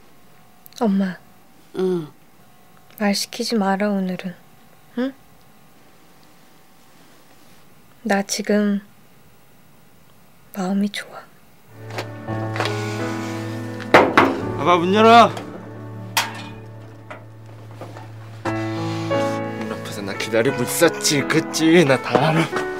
[0.79, 1.17] 엄마,
[1.77, 2.07] 응.
[2.99, 4.35] 말 시키지 마라 오늘은.
[4.99, 5.13] 응?
[8.03, 8.81] 나 지금
[10.55, 11.21] 마음이 좋아.
[14.59, 15.29] 아빠 문 열어.
[18.43, 21.83] 문 앞에서 나 기다리고 있었지, 그치?
[21.85, 22.70] 나 다 알아.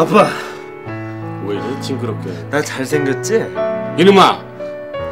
[0.00, 0.26] 아빠,
[1.44, 3.34] 왜 이래 징그럽게 나 잘생겼지?
[3.98, 4.42] 이놈아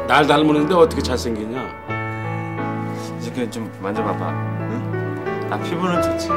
[0.07, 1.61] 날 닮았는데 어떻게 잘생기냐
[3.21, 4.29] 이렇게 좀 만져봐봐.
[4.31, 5.47] 응?
[5.51, 6.29] 아 피부는 좋지.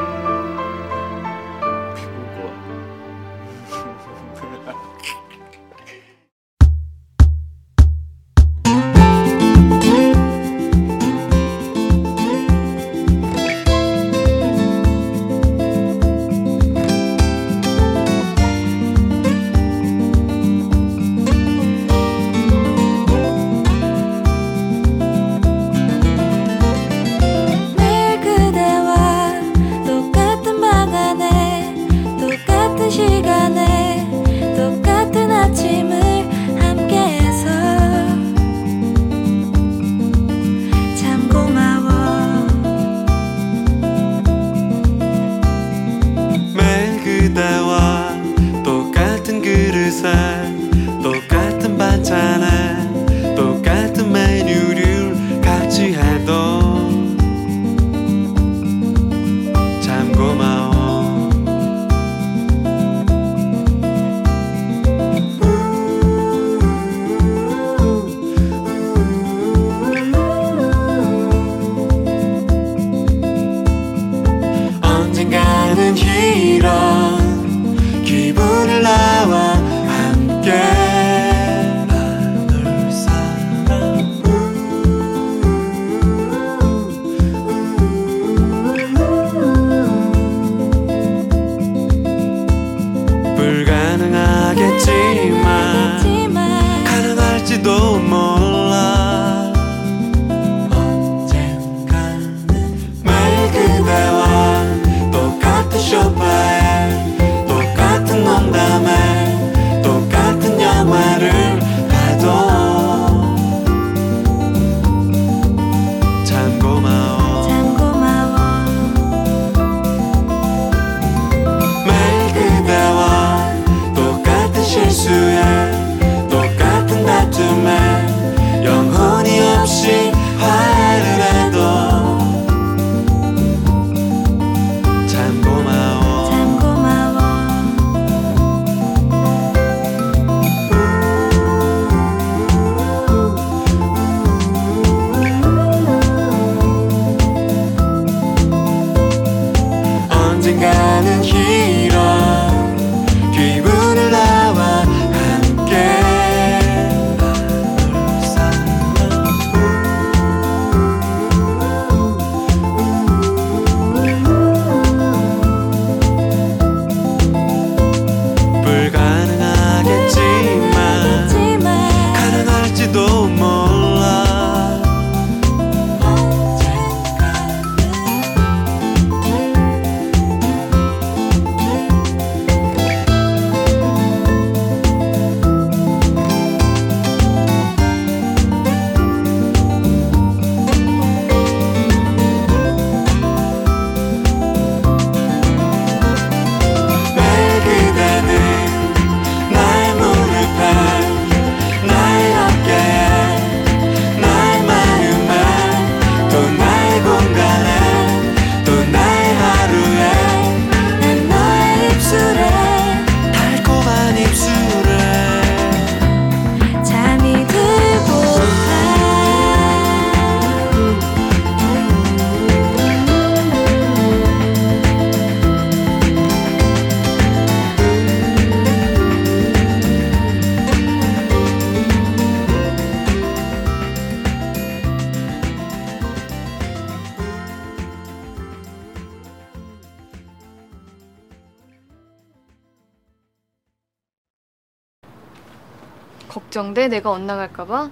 [246.73, 246.87] 걱정돼?
[246.87, 247.89] 내가 엇나갈까봐?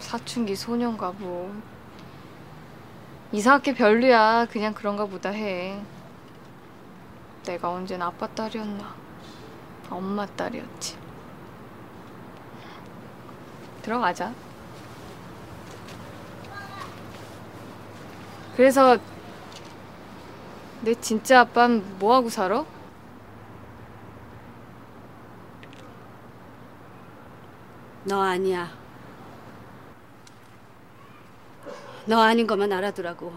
[0.00, 1.54] 사춘기 소년가 뭐.
[3.32, 4.46] 이상하게 별로야.
[4.50, 5.80] 그냥 그런가 보다 해.
[7.44, 8.94] 내가 언젠 아빠 딸이었나?
[9.88, 10.98] 엄마 딸이었지.
[13.82, 14.32] 들어가자.
[18.56, 18.98] 그래서
[20.82, 22.64] 내 진짜 아빠는 뭐 하고 살아?
[28.14, 28.70] 너 아니야.
[32.06, 33.32] 너 아닌 것만 알아두라고.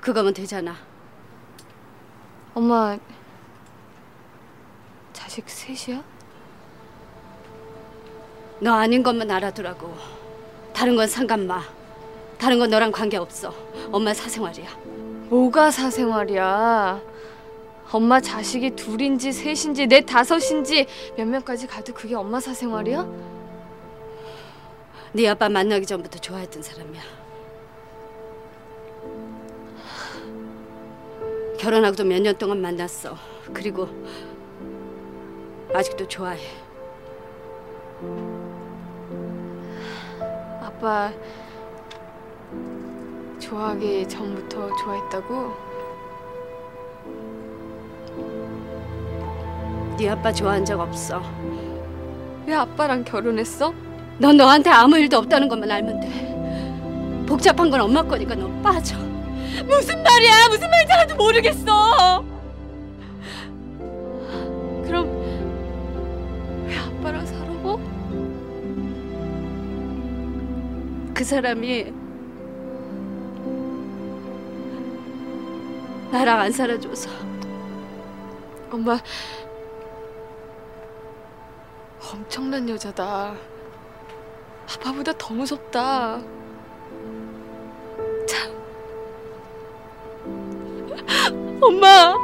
[0.00, 0.76] 그거면 되잖아.
[2.54, 2.96] 엄마
[5.12, 6.04] 자식 셋이야?
[8.60, 9.92] 너 아닌 것만 알아두라고.
[10.72, 11.60] 다른 건 상관 마.
[12.38, 13.52] 다른 건 너랑 관계 없어.
[13.90, 14.68] 엄마 사생활이야.
[15.30, 17.00] 뭐가 사생활이야?
[17.90, 20.86] 엄마 자식이 둘인지 셋인지 넷 다섯인지
[21.16, 23.39] 몇 명까지 가도 그게 엄마 사생활이야?
[25.12, 27.02] 네 아빠 만나기 전부터 좋아했던 사람이야.
[31.58, 33.16] 결혼하고도 몇 년 동안 만났어.
[33.52, 33.88] 그리고
[35.74, 36.38] 아직도 좋아해.
[40.62, 41.12] 아빠
[43.38, 45.70] 좋아하기 전부터 좋아했다고?
[49.98, 51.20] 네 아빠 좋아한 적 없어.
[52.46, 53.74] 왜 아빠랑 결혼했어?
[54.20, 57.24] 넌 너한테 아무 일도 없다는 것만 알면 돼.
[57.26, 58.96] 복잡한 건 엄마 거니까 너 빠져.
[59.66, 60.48] 무슨 말이야?
[60.48, 62.24] 무슨 말인지 하나도 모르겠어.
[64.84, 65.08] 그럼
[66.66, 67.50] 왜 아빠랑 살아?
[71.14, 71.92] 그 사람이
[76.10, 77.10] 나랑 안 살아줘서
[78.70, 78.98] 엄마
[82.12, 83.34] 엄청난 여자다.
[84.74, 86.20] 아빠보다 더 무섭다.
[88.26, 88.52] 참.
[91.60, 92.14] 엄마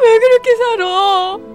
[0.00, 1.53] 왜 그렇게 살아?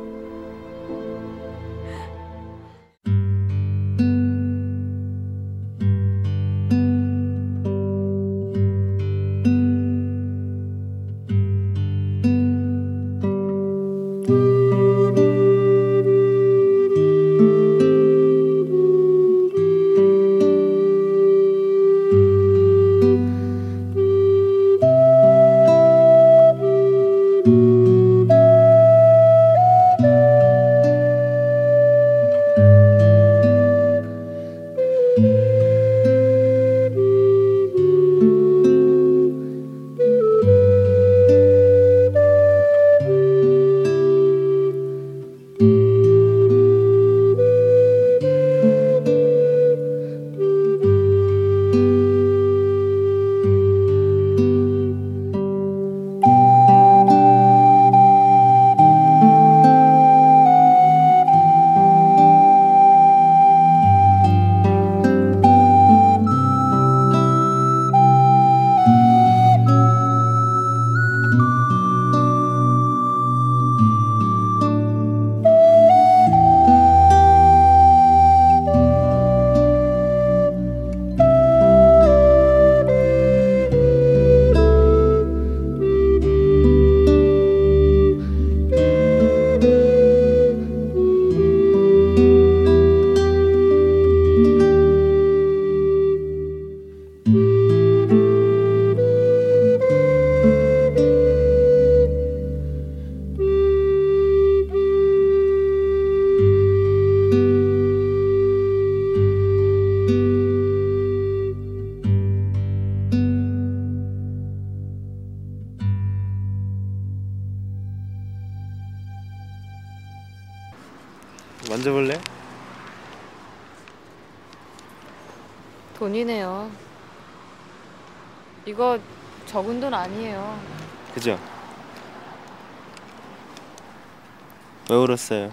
[135.02, 135.52] 울었어요?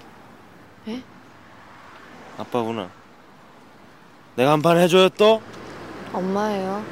[0.89, 1.02] 예?
[2.39, 2.90] 아빠구나.
[4.36, 5.40] 내가 한 판 해줘요 또?
[6.12, 6.85] 엄마예요.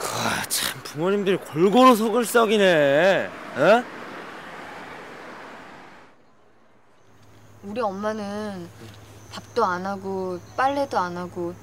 [0.00, 3.30] 아, 참 부모님들이 골고루 속을 썩이네.
[3.56, 3.84] 어?
[7.62, 8.68] 우리 엄마는
[9.32, 11.54] 밥도 안 하고 빨래도 안 하고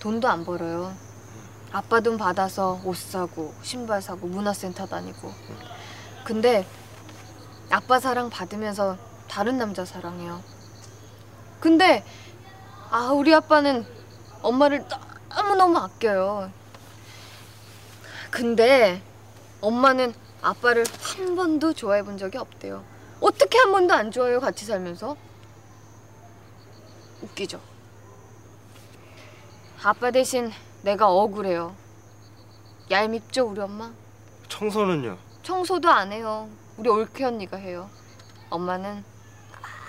[0.00, 0.92] 돈도 안 벌어요.
[1.72, 5.32] 아빠 돈 받아서 옷 사고 신발 사고 문화센터 다니고.
[6.24, 6.66] 근데
[7.70, 8.96] 아빠 사랑 받으면서
[9.28, 10.42] 다른 남자 사랑해요.
[11.60, 12.04] 근데
[12.90, 13.84] 아 우리 아빠는
[14.42, 14.84] 엄마를
[15.28, 16.50] 너무너무 아껴요.
[18.30, 19.02] 근데
[19.60, 22.84] 엄마는 아빠를 한 번도 좋아해 본 적이 없대요.
[23.20, 25.16] 어떻게 한 번도 안 좋아해요 같이 살면서?
[27.22, 27.60] 웃기죠.
[29.82, 30.52] 아빠 대신
[30.82, 31.74] 내가 억울해요.
[32.90, 33.90] 얄밉죠 우리 엄마?
[34.48, 35.18] 청소는요?
[35.42, 36.48] 청소도 안 해요.
[36.76, 37.88] 우리 올케 언니가 해요.
[38.50, 39.02] 엄마는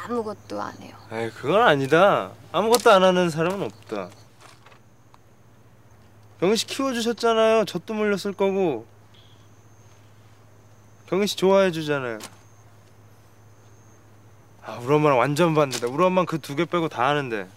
[0.06, 0.96] 아무것도 안 해요.
[1.12, 2.32] 에이 그건 아니다.
[2.52, 4.10] 아무것도 안 하는 사람은 없다.
[6.40, 7.66] 경희 씨 키워주셨잖아요.
[7.66, 8.86] 젖도 물렸을 거고.
[11.08, 12.20] 경희 씨 좋아해 주잖아요.
[14.64, 15.88] 아 우리 엄마랑 완전 반대다.
[15.88, 17.48] 우리 엄마는 그 두 개 빼고 다 하는데.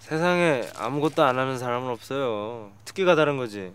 [0.00, 2.70] 세상에 아무것도 안 하는 사람은 없어요.
[2.84, 3.72] 특기가 다른 거지.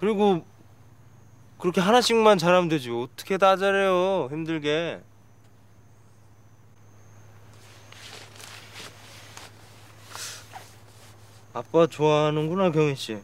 [0.00, 0.44] 그리고
[1.60, 2.90] 그렇게 하나씩만 잘하면 되지.
[2.90, 4.28] 어떻게 다 잘해요.
[4.30, 5.00] 힘들게.
[11.52, 13.18] 아빠 좋아하는구나 경희 씨.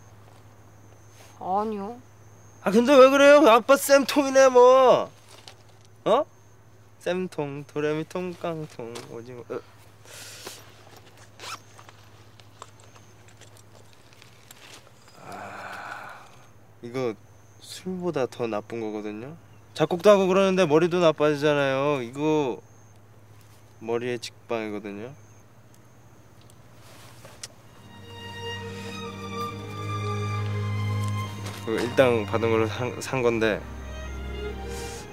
[1.40, 1.98] 아니요.
[2.62, 3.38] 아 근데 왜 그래요?
[3.48, 5.10] 아빠 쌤통이네 뭐.
[6.04, 6.24] 어?
[6.98, 9.40] 쌤통 도레미통 깡통 오징어.
[9.48, 9.60] 어.
[15.24, 16.24] 아
[16.82, 17.14] 이거
[17.77, 19.36] 술보다 더 나쁜 거거든요.
[19.74, 22.01] 작곡도 하고 그러는데 머리도 나빠지잖아요.
[22.03, 22.61] 이거
[23.81, 25.12] 머리에 직방이거든요.
[31.66, 33.61] 그 일당 받은 걸로 산, 산 건데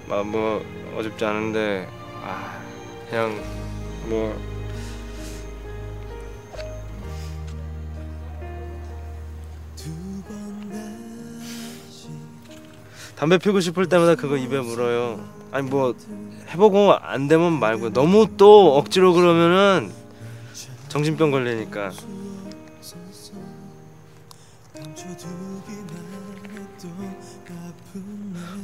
[0.08, 0.64] 막 뭐
[0.96, 1.88] 어줍지 않은데
[2.24, 2.62] 아
[3.10, 3.36] 그냥
[4.08, 4.40] 뭐
[13.24, 15.18] 담배 피우고 싶을 때마다 그거 입에 물어요.
[15.50, 15.96] 아니 뭐
[16.50, 19.94] 해보고 안 되면 말고 너무 또 억지로 그러면은
[20.90, 21.94] 정신병 걸리니까.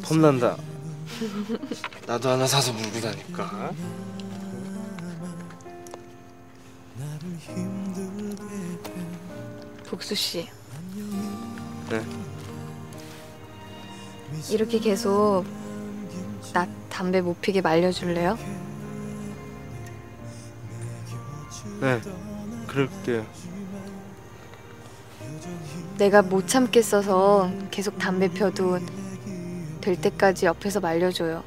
[0.03, 0.57] 폼난다.
[2.06, 3.72] 나도 하나 사서 물고 다닐까?
[9.88, 10.49] 복수 씨.
[11.90, 12.06] 네.
[14.50, 15.44] 이렇게 계속
[16.54, 18.38] 나 담배 못 피게 말려줄래요?
[21.82, 22.02] 네.
[22.68, 23.26] 그럴게요.
[25.98, 28.80] 내가 못 참겠어서 계속 담배 펴도
[29.82, 31.44] 될 때까지 옆에서 말려줘요.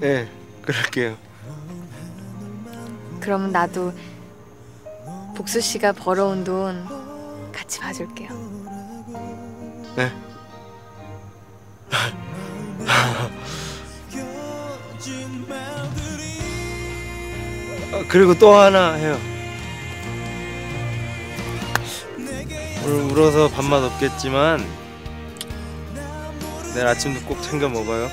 [0.00, 0.28] 네.
[0.62, 1.16] 그럴게요.
[3.20, 3.92] 그러면 나도
[5.36, 6.84] 복수 씨가 벌어온 돈
[7.52, 8.49] 같이 봐줄게요.
[9.96, 10.12] 네.
[17.92, 19.18] 아, 그리고 또 하나 해요.
[22.84, 24.64] 오늘 울어서 밥맛 없겠지만
[26.74, 28.08] 내일 아침도 꼭 챙겨 먹어요.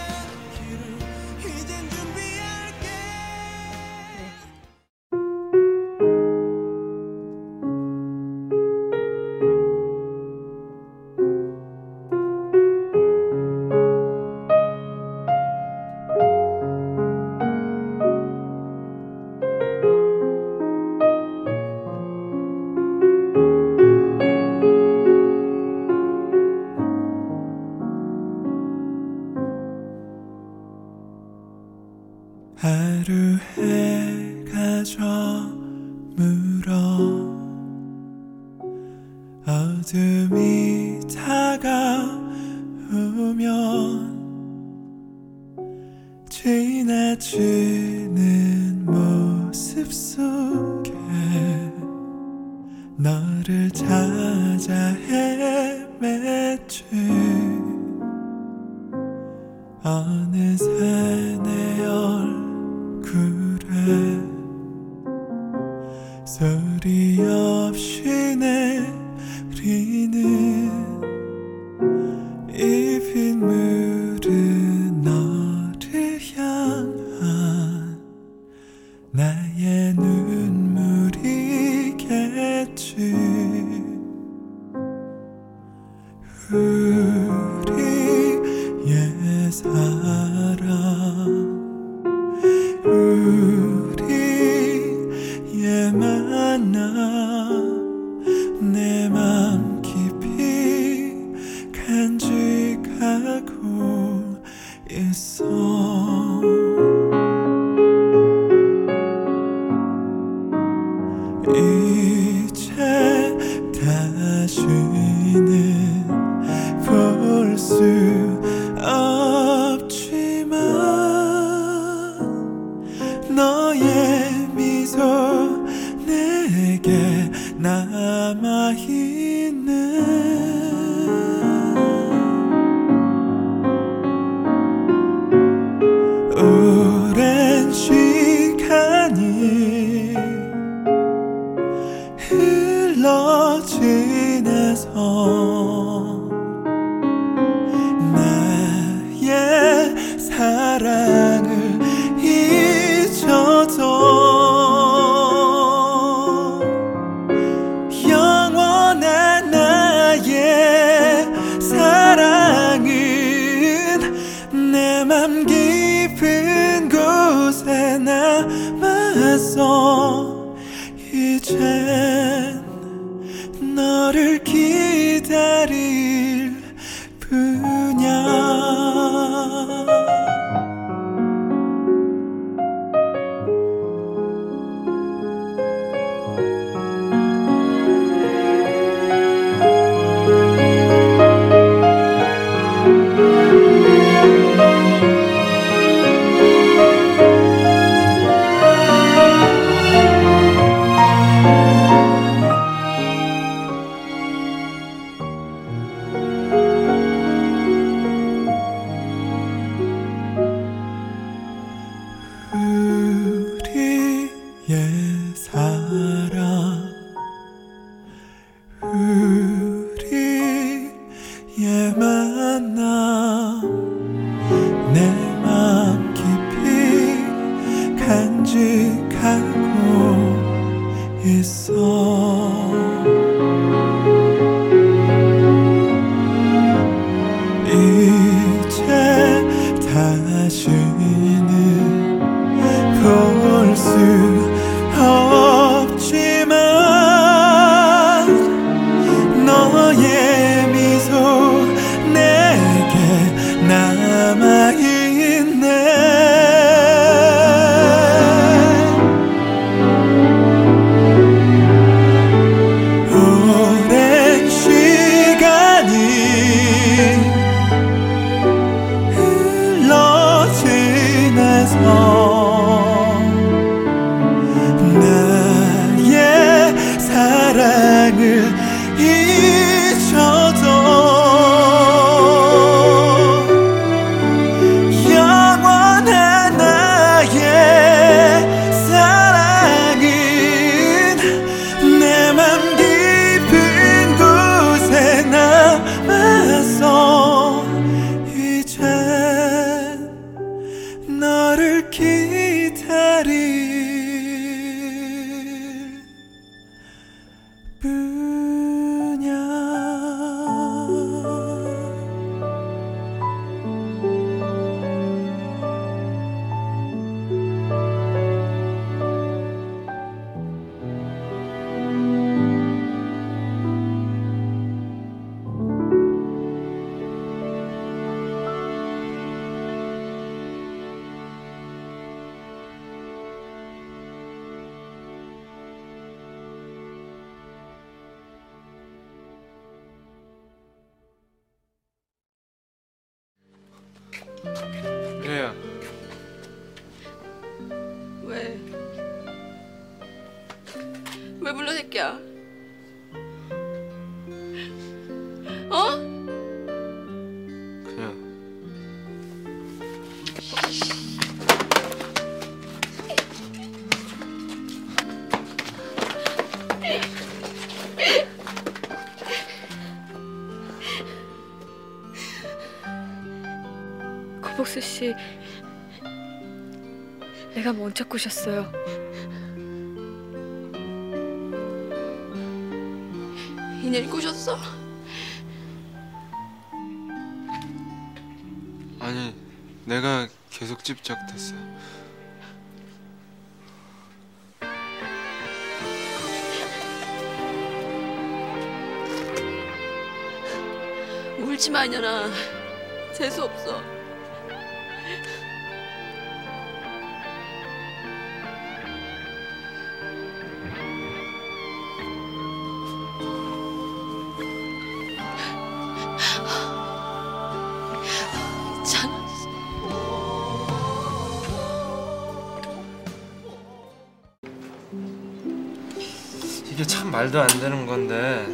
[427.27, 428.47] 말도 안 되는 건데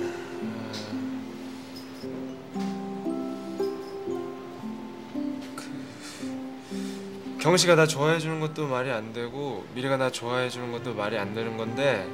[5.55, 11.17] 그 경씨가 나 좋아해 주는 것도 말이 안 되고 미래가 나 좋아해 주는 것도 말이
[11.17, 12.07] 안 되는 건데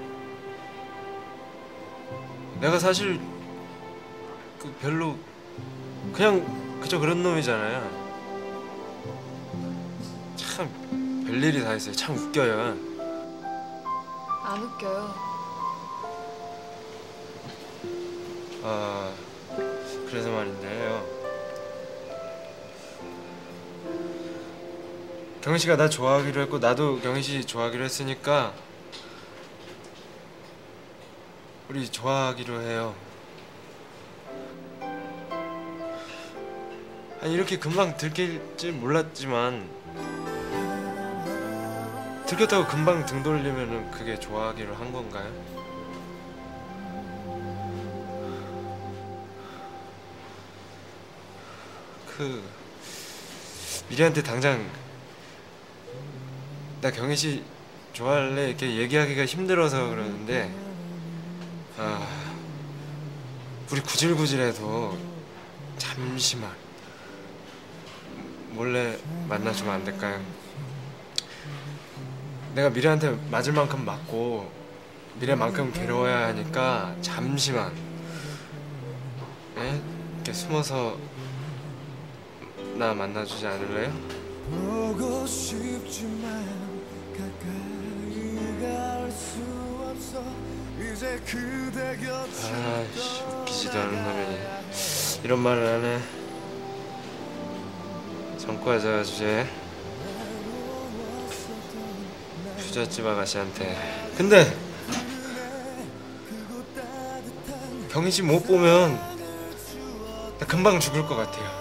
[2.59, 3.19] 내가 사실
[4.59, 5.17] 그 별로
[6.11, 7.99] 그냥 그저 그런 놈이잖아요.
[10.35, 11.95] 참 별일이 다 있어요.
[11.95, 12.75] 참 웃겨요.
[14.43, 15.28] 안 웃겨요.
[18.63, 19.13] 아
[20.09, 21.19] 그래서 말인데요.
[25.41, 28.53] 경희 씨가 나 좋아하기로 했고 나도 경희 씨 좋아하기로 했으니까
[31.69, 32.95] 우리 좋아하기로 해요.
[37.21, 39.69] 아니 이렇게 금방 들킬 줄 몰랐지만
[42.25, 45.31] 들켰다고 금방 등 돌리면은 그게 좋아하기로 한 건가요?
[52.19, 52.43] 그
[53.87, 54.69] 미리한테 당장
[56.81, 57.45] 나 경희 씨
[57.93, 60.53] 좋아할래 이렇게 얘기하기가 힘들어서 그러는데
[61.77, 62.05] 아
[63.71, 64.97] 우리 구질구질해도
[65.77, 66.51] 잠시만
[68.49, 70.21] 몰래 만나주면 안 될까요?
[72.53, 74.51] 내가 미래한테 맞을 만큼 맞고
[75.21, 77.73] 미래만큼 괴로워야 하니까 잠시만
[79.59, 79.81] 예?
[80.15, 80.97] 이렇게 숨어서
[82.79, 83.91] 나 만나주지 않을래요?
[92.47, 94.37] 아이씨 웃기지도 않은 놈이.
[95.25, 95.99] 이런 말을 하네.
[98.37, 99.45] 전과자 주제.
[102.59, 103.75] 부잣집 아가씨한테.
[104.17, 104.57] 근데
[108.09, 108.97] 씨못 보면
[110.39, 111.58] 나 금방 죽을 것 같아요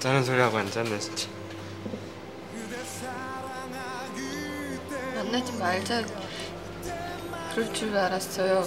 [0.00, 1.28] 가짜는 소리 하고 앉았네 진짜
[5.14, 6.02] 만나지 말자.
[7.52, 8.66] 그럴 줄 알았어요.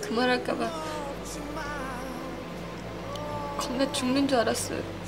[0.00, 0.70] 그 말할까봐
[3.58, 4.99] 겁나 죽는 줄 알았어요.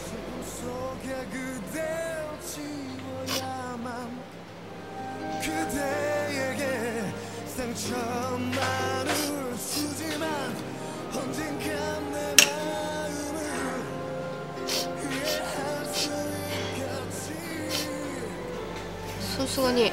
[19.53, 19.93] 손수건이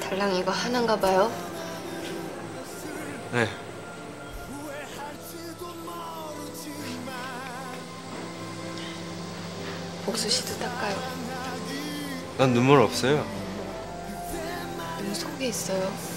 [0.00, 1.30] 달랑 이거 하나인가 봐요.
[3.32, 3.48] 네
[10.06, 10.96] 복수 씨도 닦아요.
[12.38, 13.26] 난 눈물 없어요
[15.00, 16.13] 눈 속에 있어요.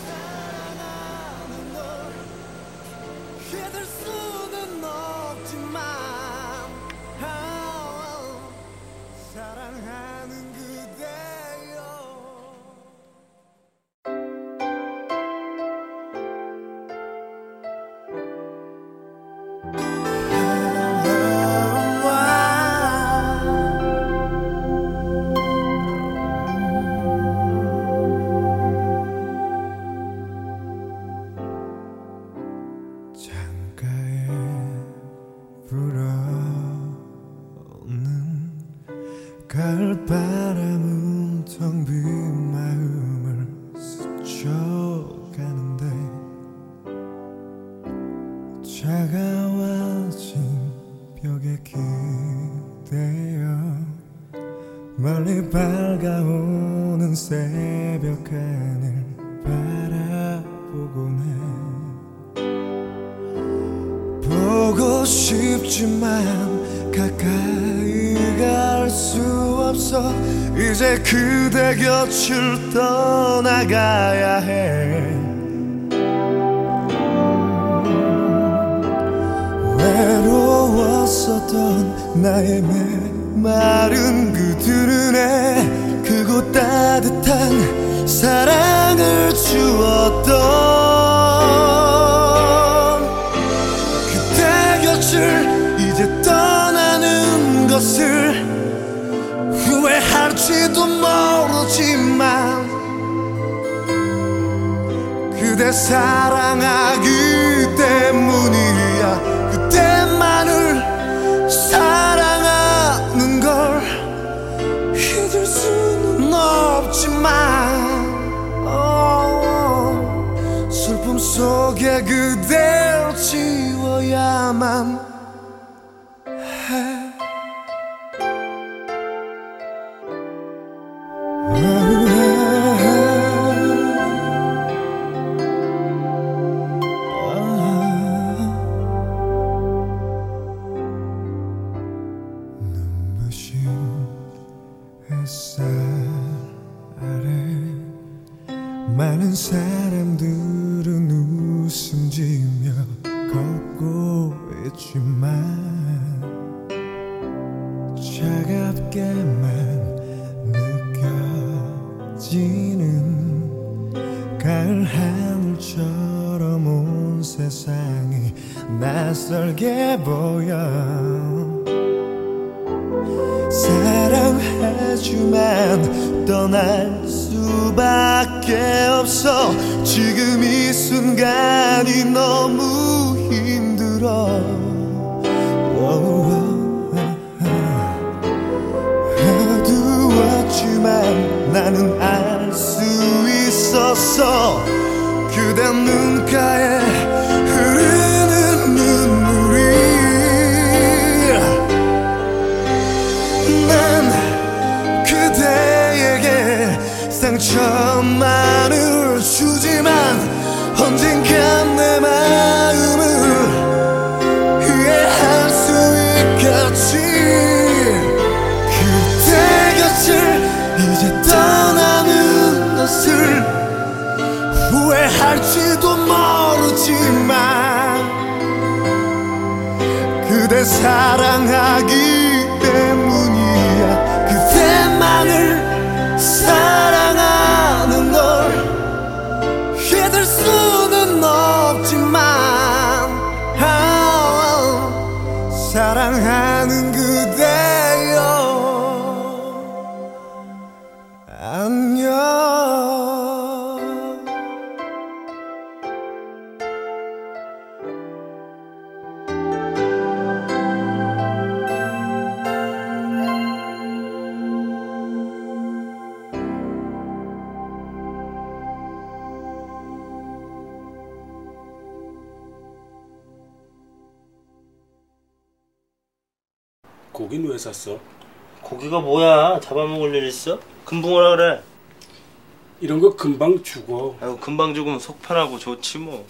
[284.47, 286.25] 금방 죽으면 속 편하고 좋지 뭐.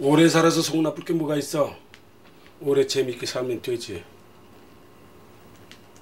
[0.00, 1.72] 오래 살아서 속 나쁠 게 뭐가 있어?
[2.60, 4.02] 오래 재밌게 살면 되지.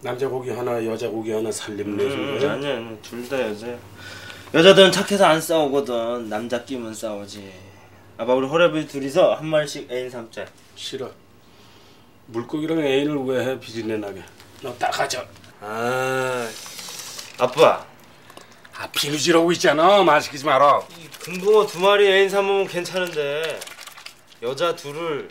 [0.01, 2.52] 남자 고기 하나, 여자 고기 하나 살림 내준 음, 거야?
[2.52, 2.97] 아니야, 아니야.
[3.02, 3.78] 둘다 여자야.
[4.55, 6.30] 여자들은 착해서 안 싸우거든.
[6.30, 7.52] 남자 끼면 싸우지.
[8.16, 10.47] 아빠 우리 호래비 둘이서 한 마리씩 애인 삼자.
[10.76, 11.10] 싫어.
[12.28, 14.22] 물고기랑 애인을 왜 해 비린내 나게?
[14.62, 15.26] 너 나가자.
[15.60, 16.48] 아,
[17.39, 17.84] 아빠.
[18.74, 20.02] 아 비누질하고 있잖아.
[20.02, 20.80] 말 시키지 마라.
[21.24, 23.61] 금붕어 두 마리 애인 삼으면 괜찮은데
[24.43, 25.28] 여자 둘을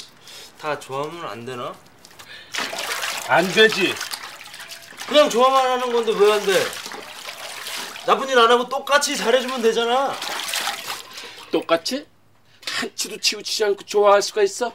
[0.59, 1.75] 다 좋아하면 안 되나?
[3.27, 3.93] 안 되지.
[5.07, 6.53] 그냥 좋아만 하는 건데 왜 안 돼?
[8.05, 10.13] 나쁜 일 안 하고 똑같이 잘해주면 되잖아.
[11.51, 12.05] 똑같이?
[12.65, 14.71] 한치도 치우치지 않고 좋아할 수가 있어?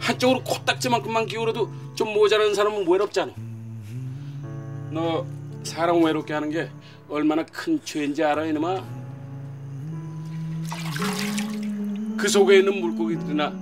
[0.00, 3.32] 한쪽으로 코딱지만큼만 기울어도 좀 모자라는 사람은 외롭잖아.
[4.90, 5.24] 너
[5.62, 6.70] 사람 외롭게 하는 게
[7.08, 9.03] 얼마나 큰 죄인지 알아 이놈아?
[12.16, 13.52] 그 속에 있는 물고기들이나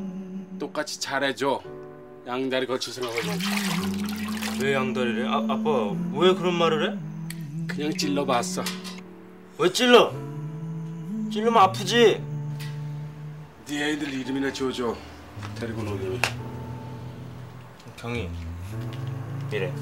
[0.59, 1.63] 똑같이 잘해줘.
[2.27, 3.39] 양다리 걸쳐 생각하면
[4.61, 5.27] 왜 양다리래?
[5.27, 6.99] 아, 아빠 왜 그런 말을 해?
[7.67, 8.63] 그냥 찔러봤어.
[9.59, 10.13] 왜 찔러?
[11.33, 12.23] 찔르면 아프지.
[13.67, 14.97] 네 애들 이름이나 지어줘.
[15.59, 16.21] 데리고 놀려면.
[17.97, 18.29] 경희.
[19.51, 19.73] 이래.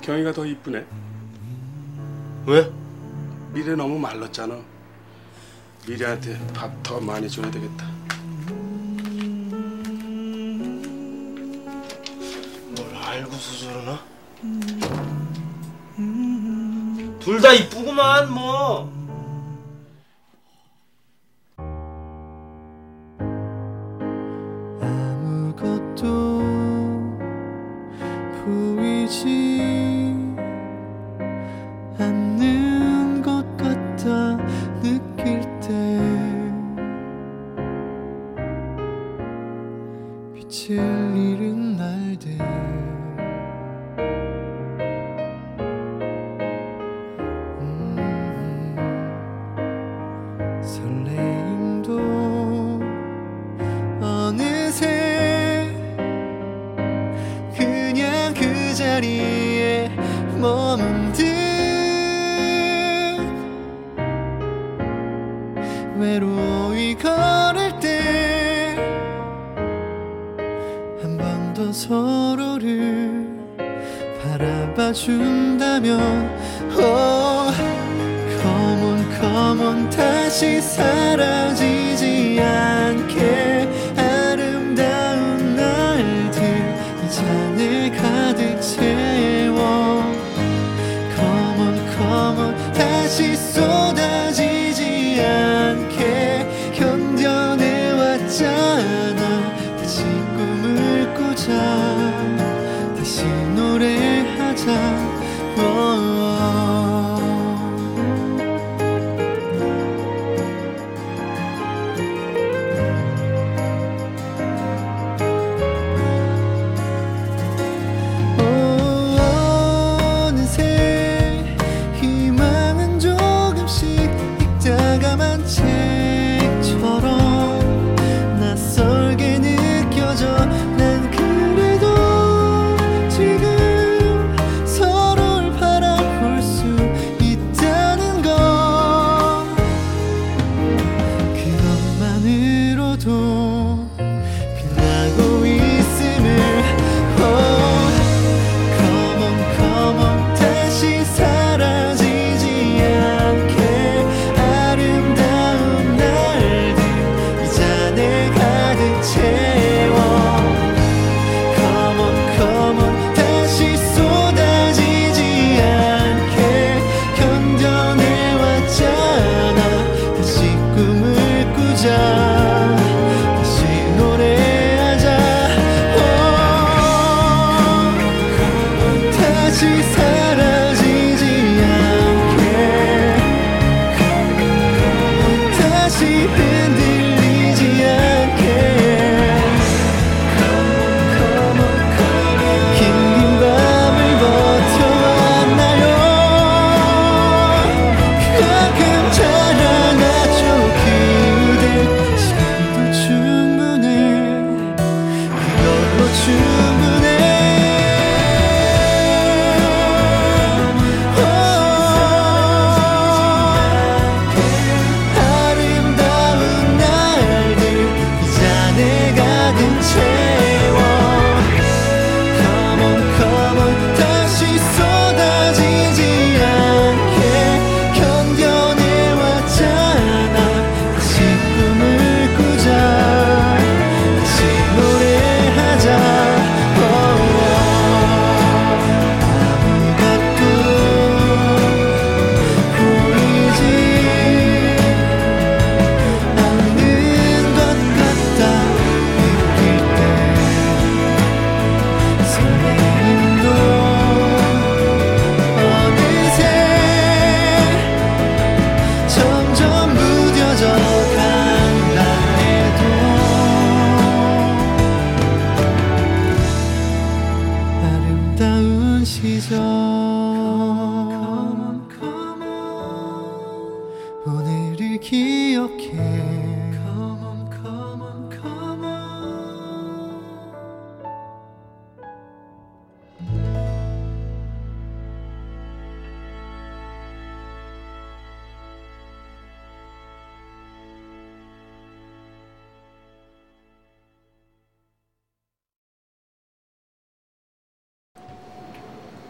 [0.00, 0.86] 경이가 더 이쁘네.
[2.46, 2.70] 왜?
[3.52, 4.69] 미래 너무 말랐잖아.
[5.86, 7.86] 미래한테 밥 더 많이 줘야 되겠다.
[12.76, 14.00] 뭘 알고서 저러나?
[17.20, 18.99] 둘 다 이쁘구만 뭐.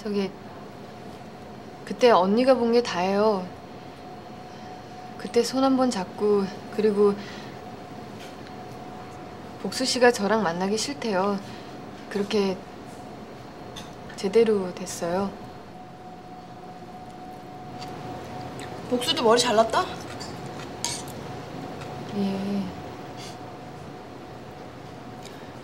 [0.02, 0.30] 저기
[1.84, 3.46] 그때 언니가 본 게 다예요.
[5.18, 6.44] 그때 손 한 번 잡고
[6.74, 7.14] 그리고
[9.62, 11.38] 복수 씨가 저랑 만나기 싫대요.
[12.08, 12.56] 그렇게
[14.16, 15.30] 제대로 됐어요.
[18.88, 19.84] 복수도 머리 잘랐다?
[22.16, 22.62] 예.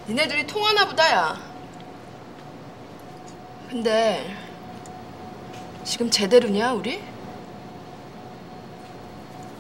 [0.09, 1.46] 니네들이 통하나 보다 야.
[3.77, 4.25] 근데
[5.85, 6.99] 지금 제대로냐 우리?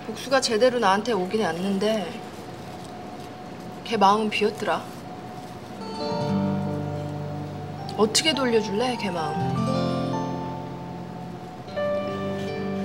[0.06, 2.18] 복수가 제대로 나한테 오긴 왔는데
[3.84, 4.82] 걔 마음은 비었더라
[7.98, 9.36] 어떻게 돌려줄래 걔 마음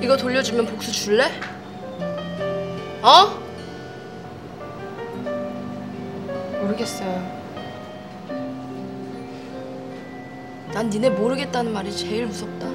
[0.04, 1.32] 이거 돌려주면 복수 줄래?
[3.02, 3.40] 어?
[6.60, 7.41] 모르겠어요
[10.74, 12.66] 난 니네 모르겠다는 말이 제일 무섭다.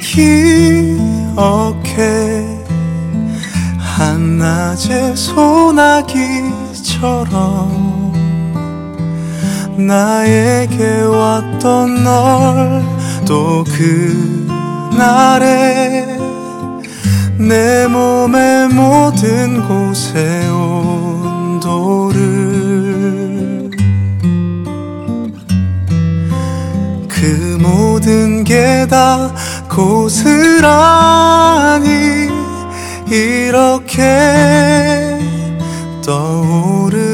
[0.00, 0.98] 기억해.
[3.78, 6.28] 한낮의 소나기처럼
[9.78, 12.82] 나에게 왔던 널
[13.26, 13.64] 또
[14.88, 16.06] 그날에
[17.36, 22.18] 내 몸의 모든 곳에 온도를
[27.08, 29.30] 그 모든 게 다
[29.68, 30.68] 고스란히
[33.10, 34.00] 이렇게
[36.04, 37.07] 떠오르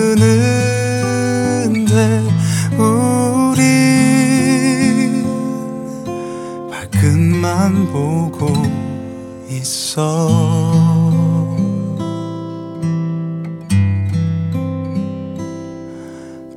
[9.95, 10.29] 있어.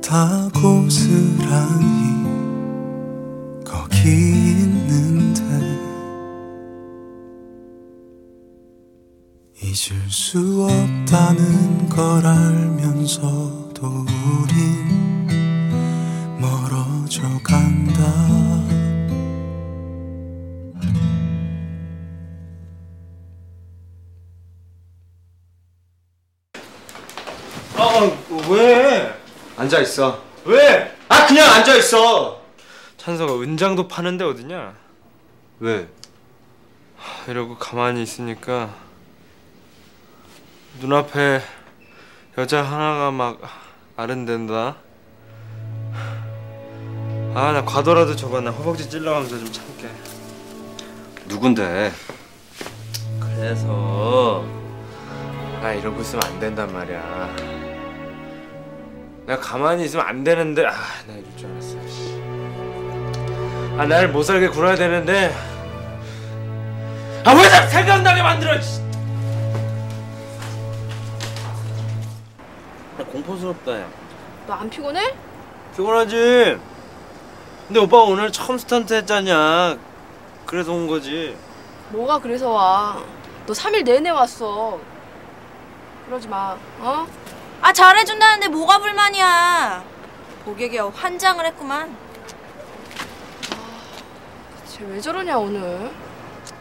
[0.02, 2.24] 다 고스란히
[3.64, 5.42] 거기 있는데
[9.62, 13.37] 잊을 수 없다는 걸 알면서
[29.78, 30.22] 앉아 있어.
[30.44, 30.92] 왜?
[31.08, 32.40] 아 그냥 앉아 있어.
[32.96, 34.74] 찬서가 은장도 파는데 어디냐?
[35.60, 35.88] 왜?
[37.28, 38.70] 이러고 가만히 있으니까
[40.80, 41.40] 눈앞에
[42.36, 43.40] 여자 하나가 막
[43.96, 44.76] 아른댄다.
[47.34, 49.88] 아 나 과도라도 저거 나 허벅지 찔러가면서 좀 참게.
[51.26, 51.92] 누군데?
[53.20, 54.44] 그래서
[55.62, 57.57] 나 이러고 있으면 안 된단 말이야.
[59.28, 60.70] 내가 가만히 있으면 안 되는데 아
[61.06, 61.76] 나 이럴 줄 알았어.
[61.86, 62.18] 씨.
[63.78, 65.34] 아 나를 못 살게 굴어야 되는데
[67.24, 68.58] 아 왜 자꾸 생각나게 만들어?
[68.60, 68.80] 씨.
[72.96, 73.86] 나 공포스럽다 야.
[74.46, 75.14] 너 안 피곤해?
[75.76, 76.58] 피곤하지.
[77.66, 79.76] 근데 오빠 오늘 처음 스턴트 했잖냐.
[80.46, 81.36] 그래서 온 거지.
[81.90, 82.96] 뭐가 그래서 와?
[83.46, 84.78] 너 3일 내내 왔어.
[86.06, 86.56] 그러지 마.
[86.80, 87.06] 어?
[87.68, 89.84] 아 잘해준다는데 뭐가 불만이야?
[90.46, 91.94] 고객이 환장을 했구만.
[94.66, 95.90] 쟤 왜 저러냐 오늘?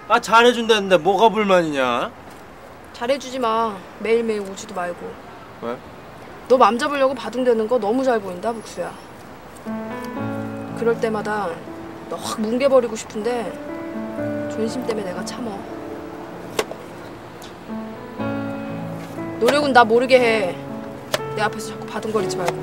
[0.10, 2.12] 아 잘해준다는데 뭐가 불만이냐?
[2.92, 3.78] 잘해주지 마.
[4.02, 5.10] 매일매일 오지도 말고.
[5.62, 5.78] 왜?
[6.50, 8.92] 너 맘 잡으려고 바둥대는 거 너무 잘 보인다 북수야.
[10.78, 11.48] 그럴 때마다
[12.10, 13.50] 너 확 뭉개버리고 싶은데
[14.52, 15.58] 존심 때문에 내가 참어.
[19.40, 20.67] 노력은 나 모르게 해.
[21.38, 22.58] 내 앞에서 자꾸 바둥거리지 말고.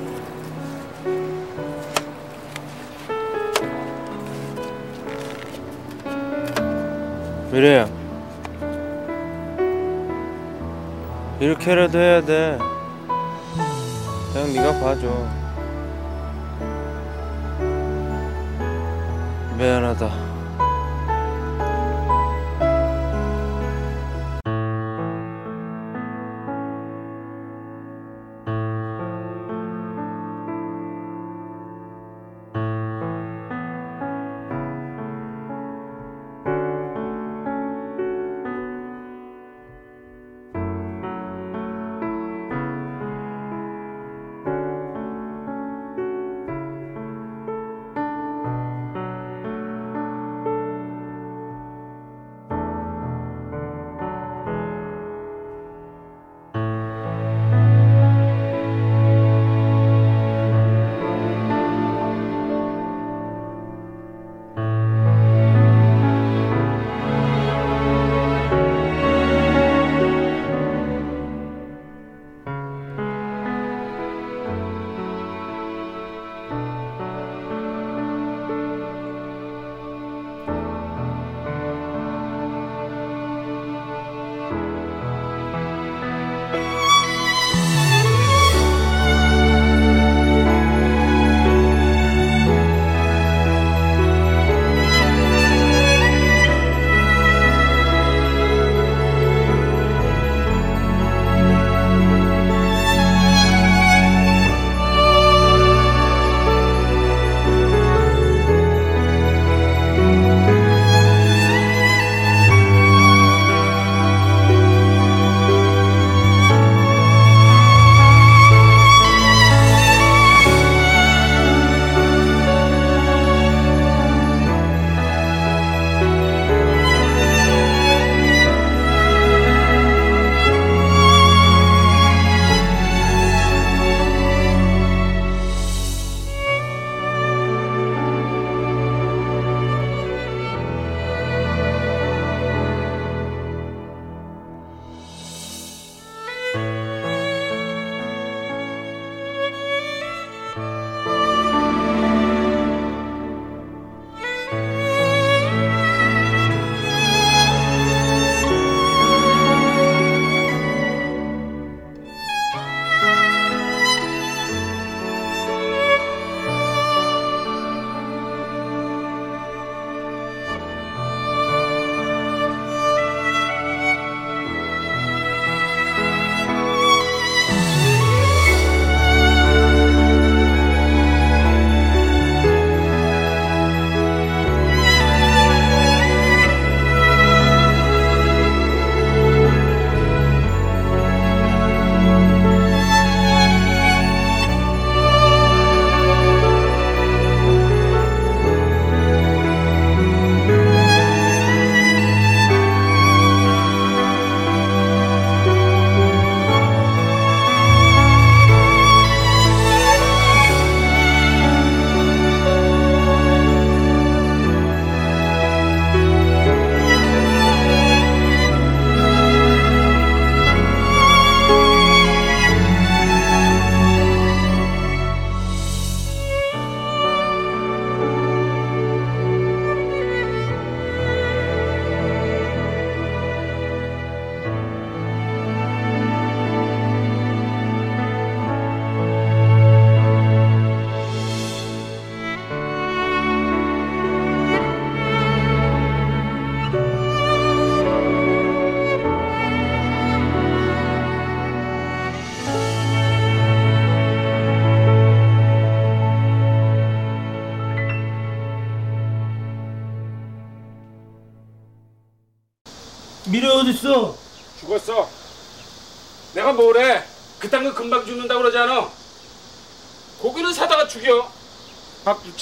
[7.53, 7.89] 미래야.
[11.39, 12.59] 이렇게라도 해야 돼.
[14.33, 15.29] 그냥 네가 봐줘.
[19.57, 20.24] 미안하다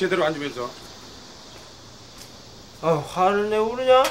[0.02, 0.68] 제대로 안 주면서.
[2.80, 4.02] 아 화를 내고 그러냐?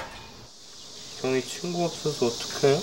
[1.20, 2.82] 형이 친구 없어서 어떡해?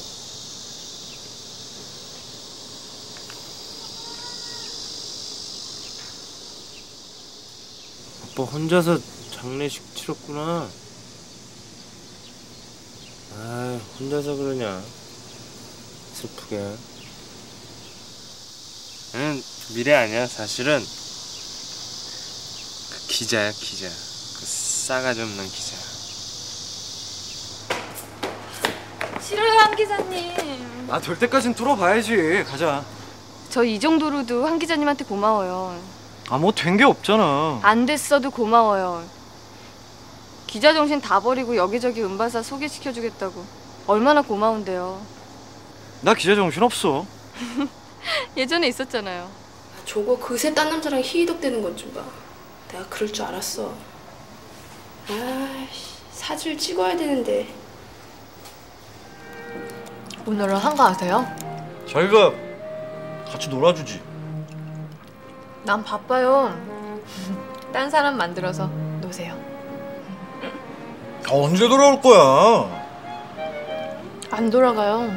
[8.24, 8.98] 아빠 혼자서
[9.30, 10.68] 장례식 치렀구나.
[13.36, 14.82] 아 혼자서 그러냐?
[16.12, 16.56] 슬프게.
[19.14, 19.42] 얘는
[19.74, 20.84] 미래 아니야 사실은.
[23.08, 23.88] 그 기자야 기자.
[23.88, 25.76] 그 싸가지 없는 기자.
[29.20, 30.86] 싫어요 한 기자님.
[30.90, 32.44] 아 될 때까진 뚫어봐야지.
[32.46, 32.84] 가자.
[33.50, 35.80] 저 이 정도로도 한 기자님한테 고마워요.
[36.28, 37.60] 아 뭐 된 게 없잖아.
[37.62, 39.04] 안 됐어도 고마워요.
[40.46, 43.44] 기자 정신 다 버리고 여기저기 음반사 소개시켜주겠다고.
[43.86, 45.00] 얼마나 고마운데요.
[46.02, 47.06] 나 기자 정신 없어.
[48.36, 49.28] 예전에 있었잖아요.
[49.86, 52.02] 저거 그새 딴 남자랑 희희덕대는 것 좀 봐.
[52.70, 53.72] 내가 그럴 줄 알았어.
[55.08, 57.48] 아이씨, 사진 찍어야 되는데.
[60.26, 61.26] 오늘은 한가하세요?
[61.88, 62.32] 자기가
[63.30, 64.02] 같이 놀아주지.
[65.64, 66.54] 난 바빠요.
[67.72, 68.66] 딴 사람 만들어서
[69.00, 69.34] 노세요.
[71.26, 72.86] 아, 언제 돌아올 거야?
[74.30, 75.10] 안 돌아가요.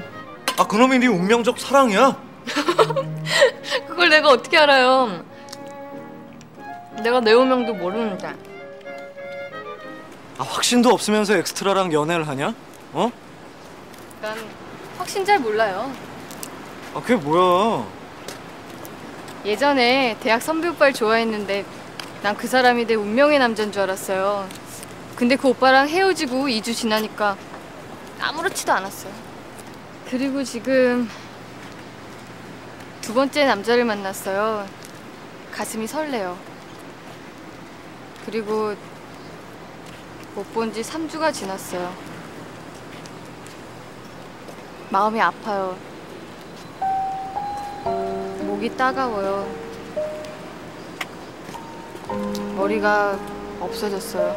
[0.58, 2.18] 아 그놈이 네 운명적 사랑이야?
[3.88, 5.24] 그걸 내가 어떻게 알아요?
[7.04, 8.28] 내가 내 운명도 모르는데.
[10.38, 12.54] 아 확신도 없으면서 엑스트라랑 연애를 하냐?
[12.94, 13.12] 어?
[14.22, 14.38] 난
[14.98, 15.92] 확신 잘 몰라요.
[16.94, 17.86] 아 그게 뭐야?
[19.46, 21.66] 예전에 대학 선배 오빠를 좋아했는데
[22.22, 24.48] 난 그 사람이 내 운명의 남자인 줄 알았어요.
[25.16, 27.36] 근데 그 오빠랑 헤어지고 2주 지나니까
[28.20, 29.12] 아무렇지도 않았어요.
[30.10, 31.10] 그리고 지금
[33.02, 34.66] 두 번째 남자를 만났어요.
[35.52, 36.38] 가슴이 설레요.
[38.26, 38.74] 그리고
[40.36, 41.92] 못 본 지 3주가 지났어요.
[44.90, 45.76] 마음이 아파요.
[48.46, 49.48] 목이 따가워요.
[52.56, 53.18] 머리가
[53.60, 54.36] 없어졌어요.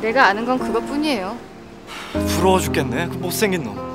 [0.00, 1.36] 내가 아는 건 그것뿐이에요.
[2.36, 3.08] 부러워 죽겠네.
[3.08, 3.93] 그 못생긴 놈.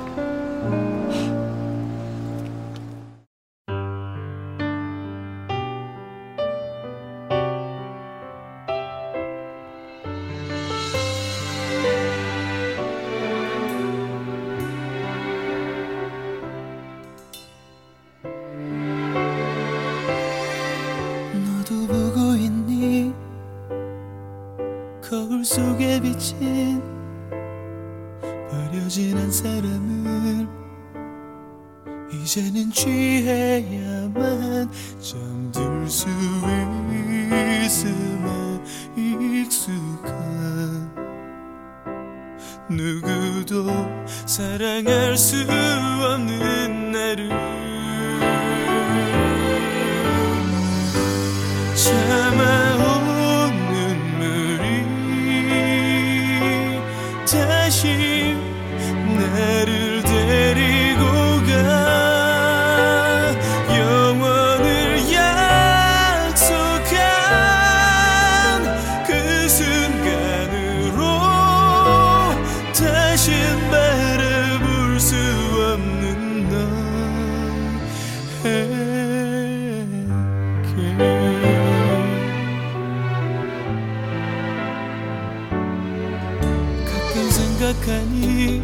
[87.80, 88.62] 생각하니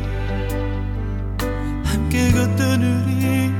[1.84, 3.51] 함께 걷던 우리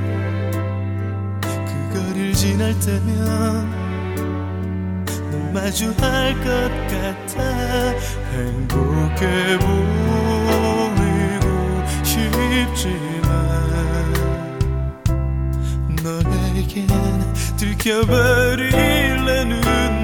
[1.41, 3.75] 그 거리를 지날 때면
[5.31, 7.43] 넌 마주할 것 같아
[8.33, 11.47] 행복해 보이고
[12.05, 13.27] 싶지만
[16.03, 16.87] 너에겐
[17.57, 19.96] 들켜버릴래 눈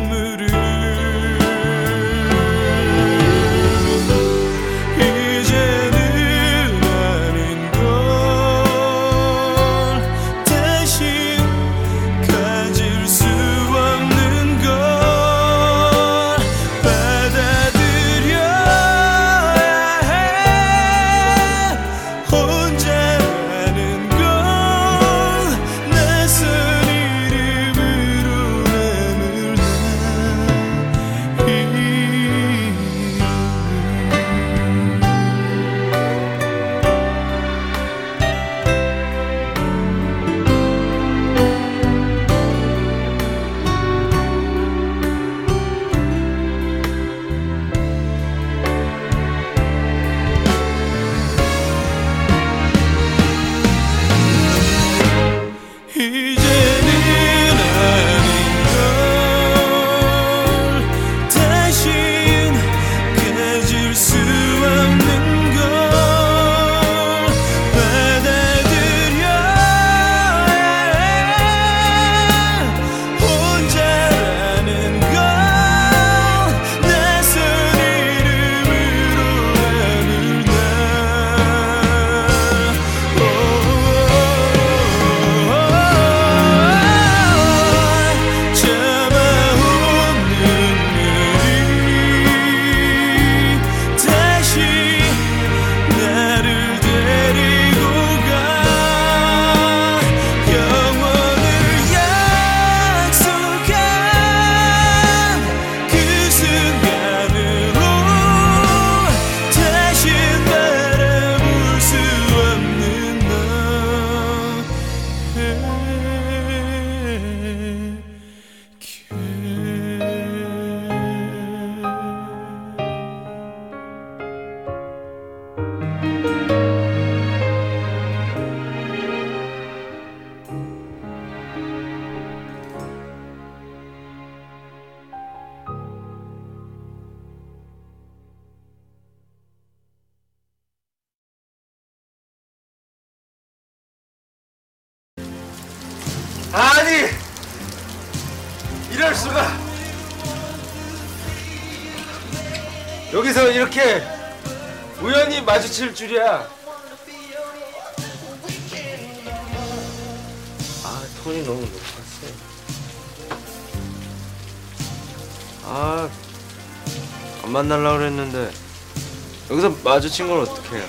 [170.20, 170.84] 걸 어떻게 해요?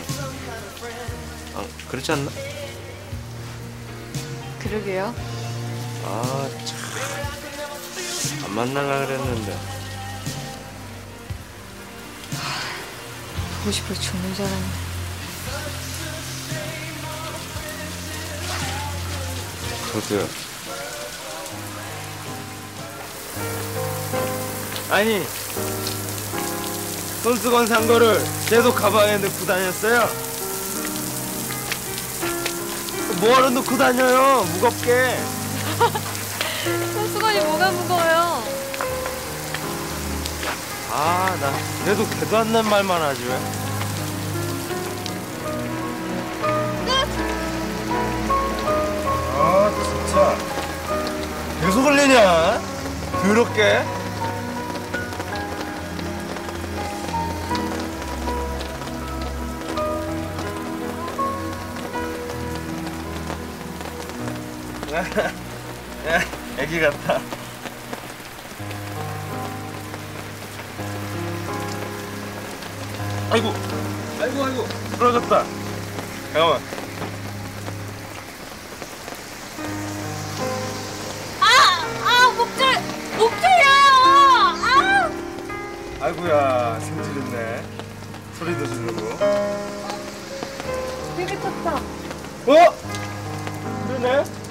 [1.55, 2.29] 아, 그렇지 않나?
[4.59, 5.15] 그러게요.
[6.05, 8.43] 아, 참.
[8.45, 9.57] 안 만날라 그랬는데.
[13.59, 14.65] 보고 싶어 죽는 줄 알았네.
[19.93, 20.27] 저도요.
[24.89, 25.23] 아니,
[27.23, 30.09] 손수건 산 거를 계속 가방에 넣고 다녔어요.
[33.21, 34.43] 뭐하러 넣고 다녀요?
[34.53, 35.17] 무겁게.
[36.93, 38.43] 손수건이 뭐가 무거워요?
[40.91, 43.39] 아, 나 그래도 개도 안 난 말만 하지 왜?
[49.35, 50.35] 아, 진짜.
[51.61, 52.61] 계속 흘리냐?
[53.21, 53.83] 더럽게.
[66.59, 67.19] 애기 같다.
[73.31, 73.53] 아이고,
[74.21, 74.63] 아이고, 아이고,
[74.97, 75.43] 부러졌다.
[76.31, 76.61] 잠깐만.
[81.39, 81.85] 아!
[82.05, 82.31] 아!
[82.37, 82.63] 목줄!
[83.17, 83.67] 목줄이에요!
[84.61, 85.09] 아!
[86.01, 87.63] 아이고야, 승질있네.
[88.37, 89.17] 소리도 지르고.
[91.17, 91.77] 되게 컸다.
[91.77, 92.75] 어?
[93.87, 94.42] 그러네?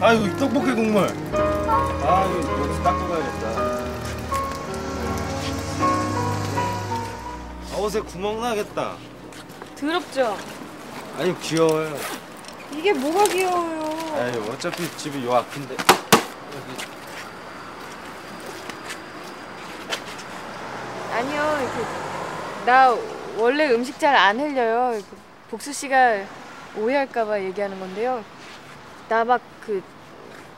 [0.00, 1.08] 아이고, 이 떡볶이 국물.
[1.32, 3.48] 아, 이거 여기서 닦고 가야겠다.
[7.72, 8.94] 아, 옷에 구멍 나겠다.
[9.78, 10.36] 더럽죠?
[11.18, 11.96] 아니, 귀여워요.
[12.72, 14.14] 이게 뭐가 귀여워요?
[14.16, 15.76] 아이, 어차피 집이 요 앞인데.
[21.12, 21.88] 아니요, 이렇게
[22.66, 22.94] 나
[23.36, 25.00] 원래 음식 잘 안 흘려요.
[25.50, 26.24] 복수 씨가
[26.76, 28.22] 오해할까봐 얘기하는 건데요.
[29.08, 29.82] 나 막 그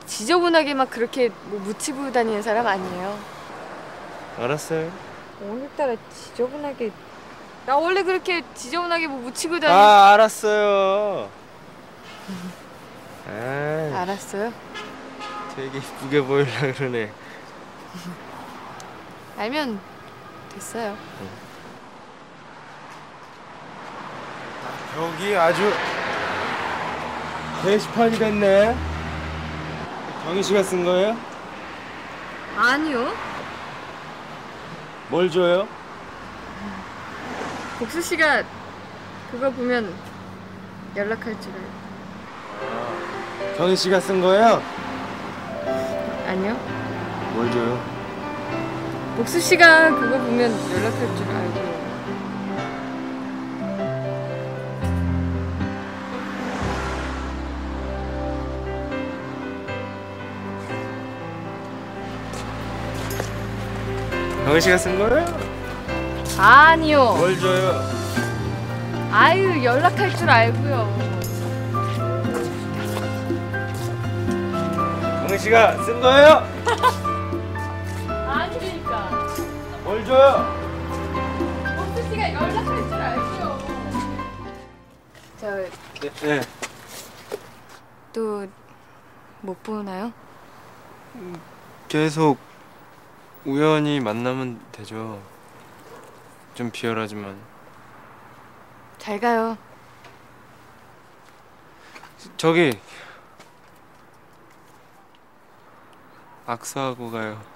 [0.07, 3.19] 지저분하게 막 그렇게 뭐 묻히고 다니는 사람 아니에요.
[4.39, 4.91] 알았어요.
[5.43, 6.91] 오늘따라 지저분하게
[7.67, 9.73] 나 원래 그렇게 지저분하게 뭐 묻히고 다니.
[9.73, 11.29] 아, 알았어요.
[13.29, 14.53] 아, 알았어요.
[15.55, 17.13] 되게 이쁘게 보이려 그러네.
[19.39, 19.81] 알면
[20.55, 20.97] 됐어요.
[24.95, 25.73] 벽이 아주
[27.63, 28.75] 게시판이 됐네.
[30.25, 31.17] 경희 씨가 쓴 거예요?
[32.57, 33.13] 아니요.
[35.09, 35.69] 뭘 줘요?
[37.79, 38.43] 복수 씨가
[39.31, 39.93] 그거 보면
[40.97, 41.71] 연락할 줄 알고.
[43.57, 44.63] 경희 씨가 쓴 거예요?
[46.27, 46.55] 아니요.
[47.35, 47.81] 뭘 줘요?
[49.17, 51.60] 복수 씨가 그거 보면 연락할 줄 알고.
[64.51, 65.25] 경희 씨가 쓴 거예요?
[66.37, 67.15] 아니요.
[67.15, 67.81] 뭘 줘요?
[69.13, 70.89] 아유 연락할 줄 알고요.
[75.29, 76.43] 경희 씨가 쓴 거예요?
[78.29, 79.11] 아니니까.
[79.85, 80.53] 뭘 줘요?
[81.77, 83.59] 복수 씨가 연락할 줄 알고요.
[86.23, 86.41] 네.
[88.13, 90.13] 저또못 보나요?
[91.87, 92.50] 계속
[93.45, 95.21] 우연히 만나면 되죠.
[96.55, 97.39] 좀 비열하지만
[98.99, 99.57] 잘 가요.
[102.37, 102.79] 저기
[106.47, 107.50] 악수하고 가요.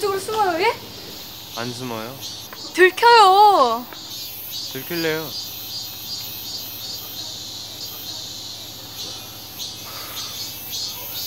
[0.00, 0.74] 저쪽으로 숨어요, 예?
[1.56, 2.18] 안 숨어요.
[2.74, 3.84] 들켜요.
[4.72, 5.30] 들킬래요.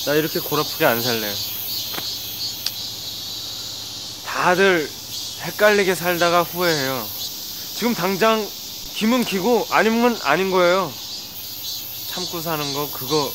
[0.06, 1.34] 나 이렇게 골아프게 안 살래요.
[4.26, 4.90] 다들
[5.42, 7.08] 헷갈리게 살다가 후회해요.
[7.76, 8.45] 지금 당장
[8.95, 10.92] 김은 기고 아니면 아닌 거예요.
[12.08, 13.32] 참고 사는 거 그거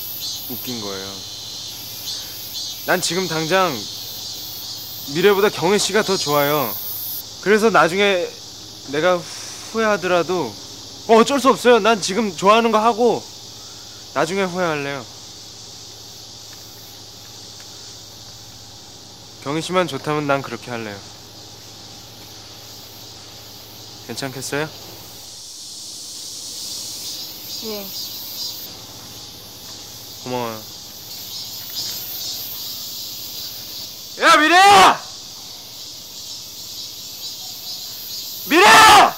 [0.51, 1.15] 웃긴 거예요.
[2.87, 3.77] 난 지금 당장
[5.15, 6.75] 미래보다 경혜 씨가 더 좋아요.
[7.43, 8.29] 그래서 나중에
[8.93, 10.53] 내가 후회하더라도
[11.09, 11.79] 어, 어쩔 수 없어요.
[11.79, 13.23] 난 지금 좋아하는 거 하고
[14.15, 15.05] 나중에 후회할래요.
[19.45, 20.99] 경희 씨만 좋다면 난 그렇게 할래요.
[24.09, 24.69] 괜찮겠어요?
[27.65, 27.87] 예.
[30.25, 30.78] 고마워요.
[34.21, 35.01] 야 미래야!
[38.49, 39.18] 미래야!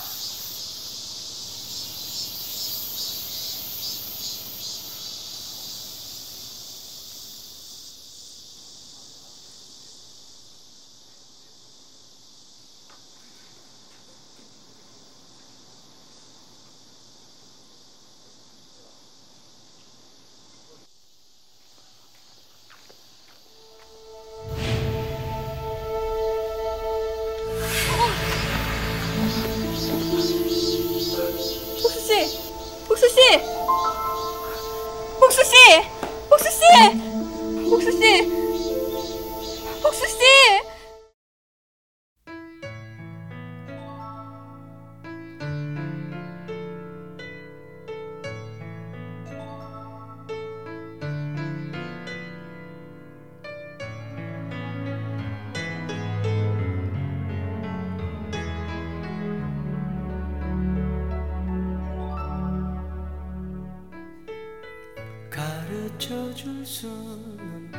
[66.41, 67.71] 가르쳐 줄 수는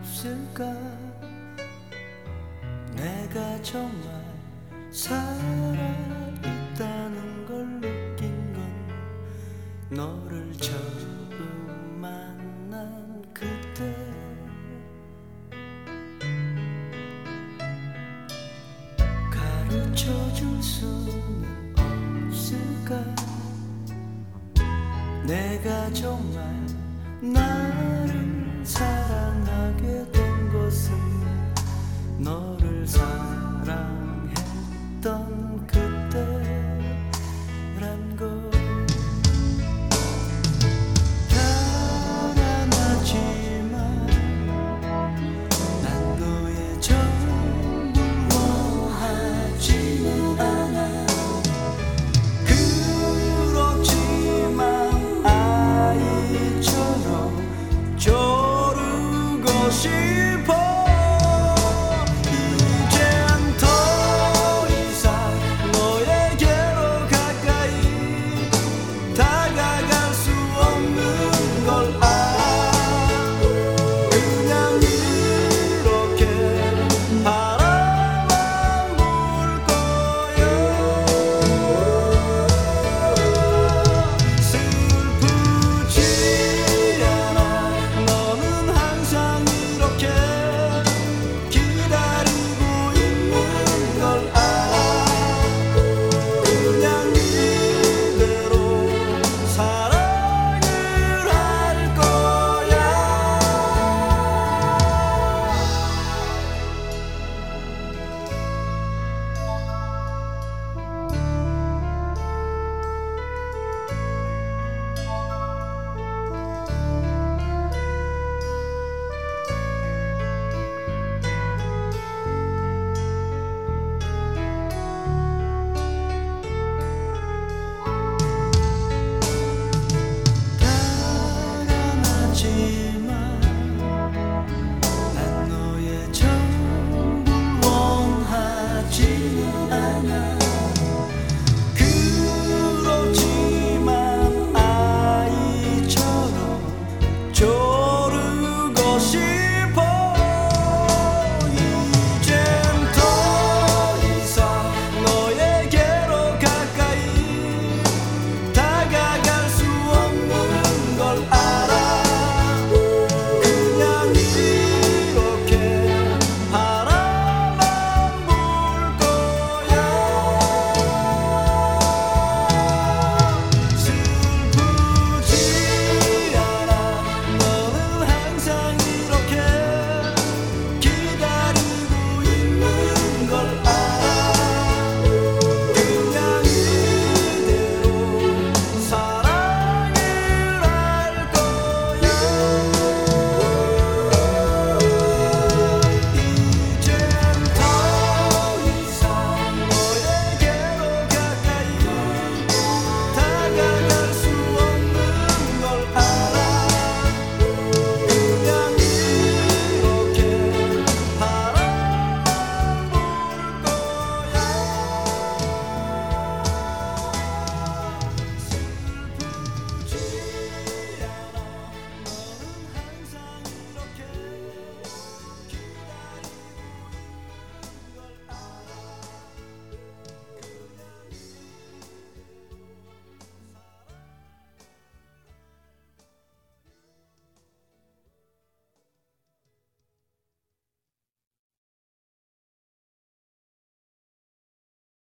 [0.00, 0.64] 없을까?
[2.94, 4.22] 내가 정말
[4.90, 5.71] 살아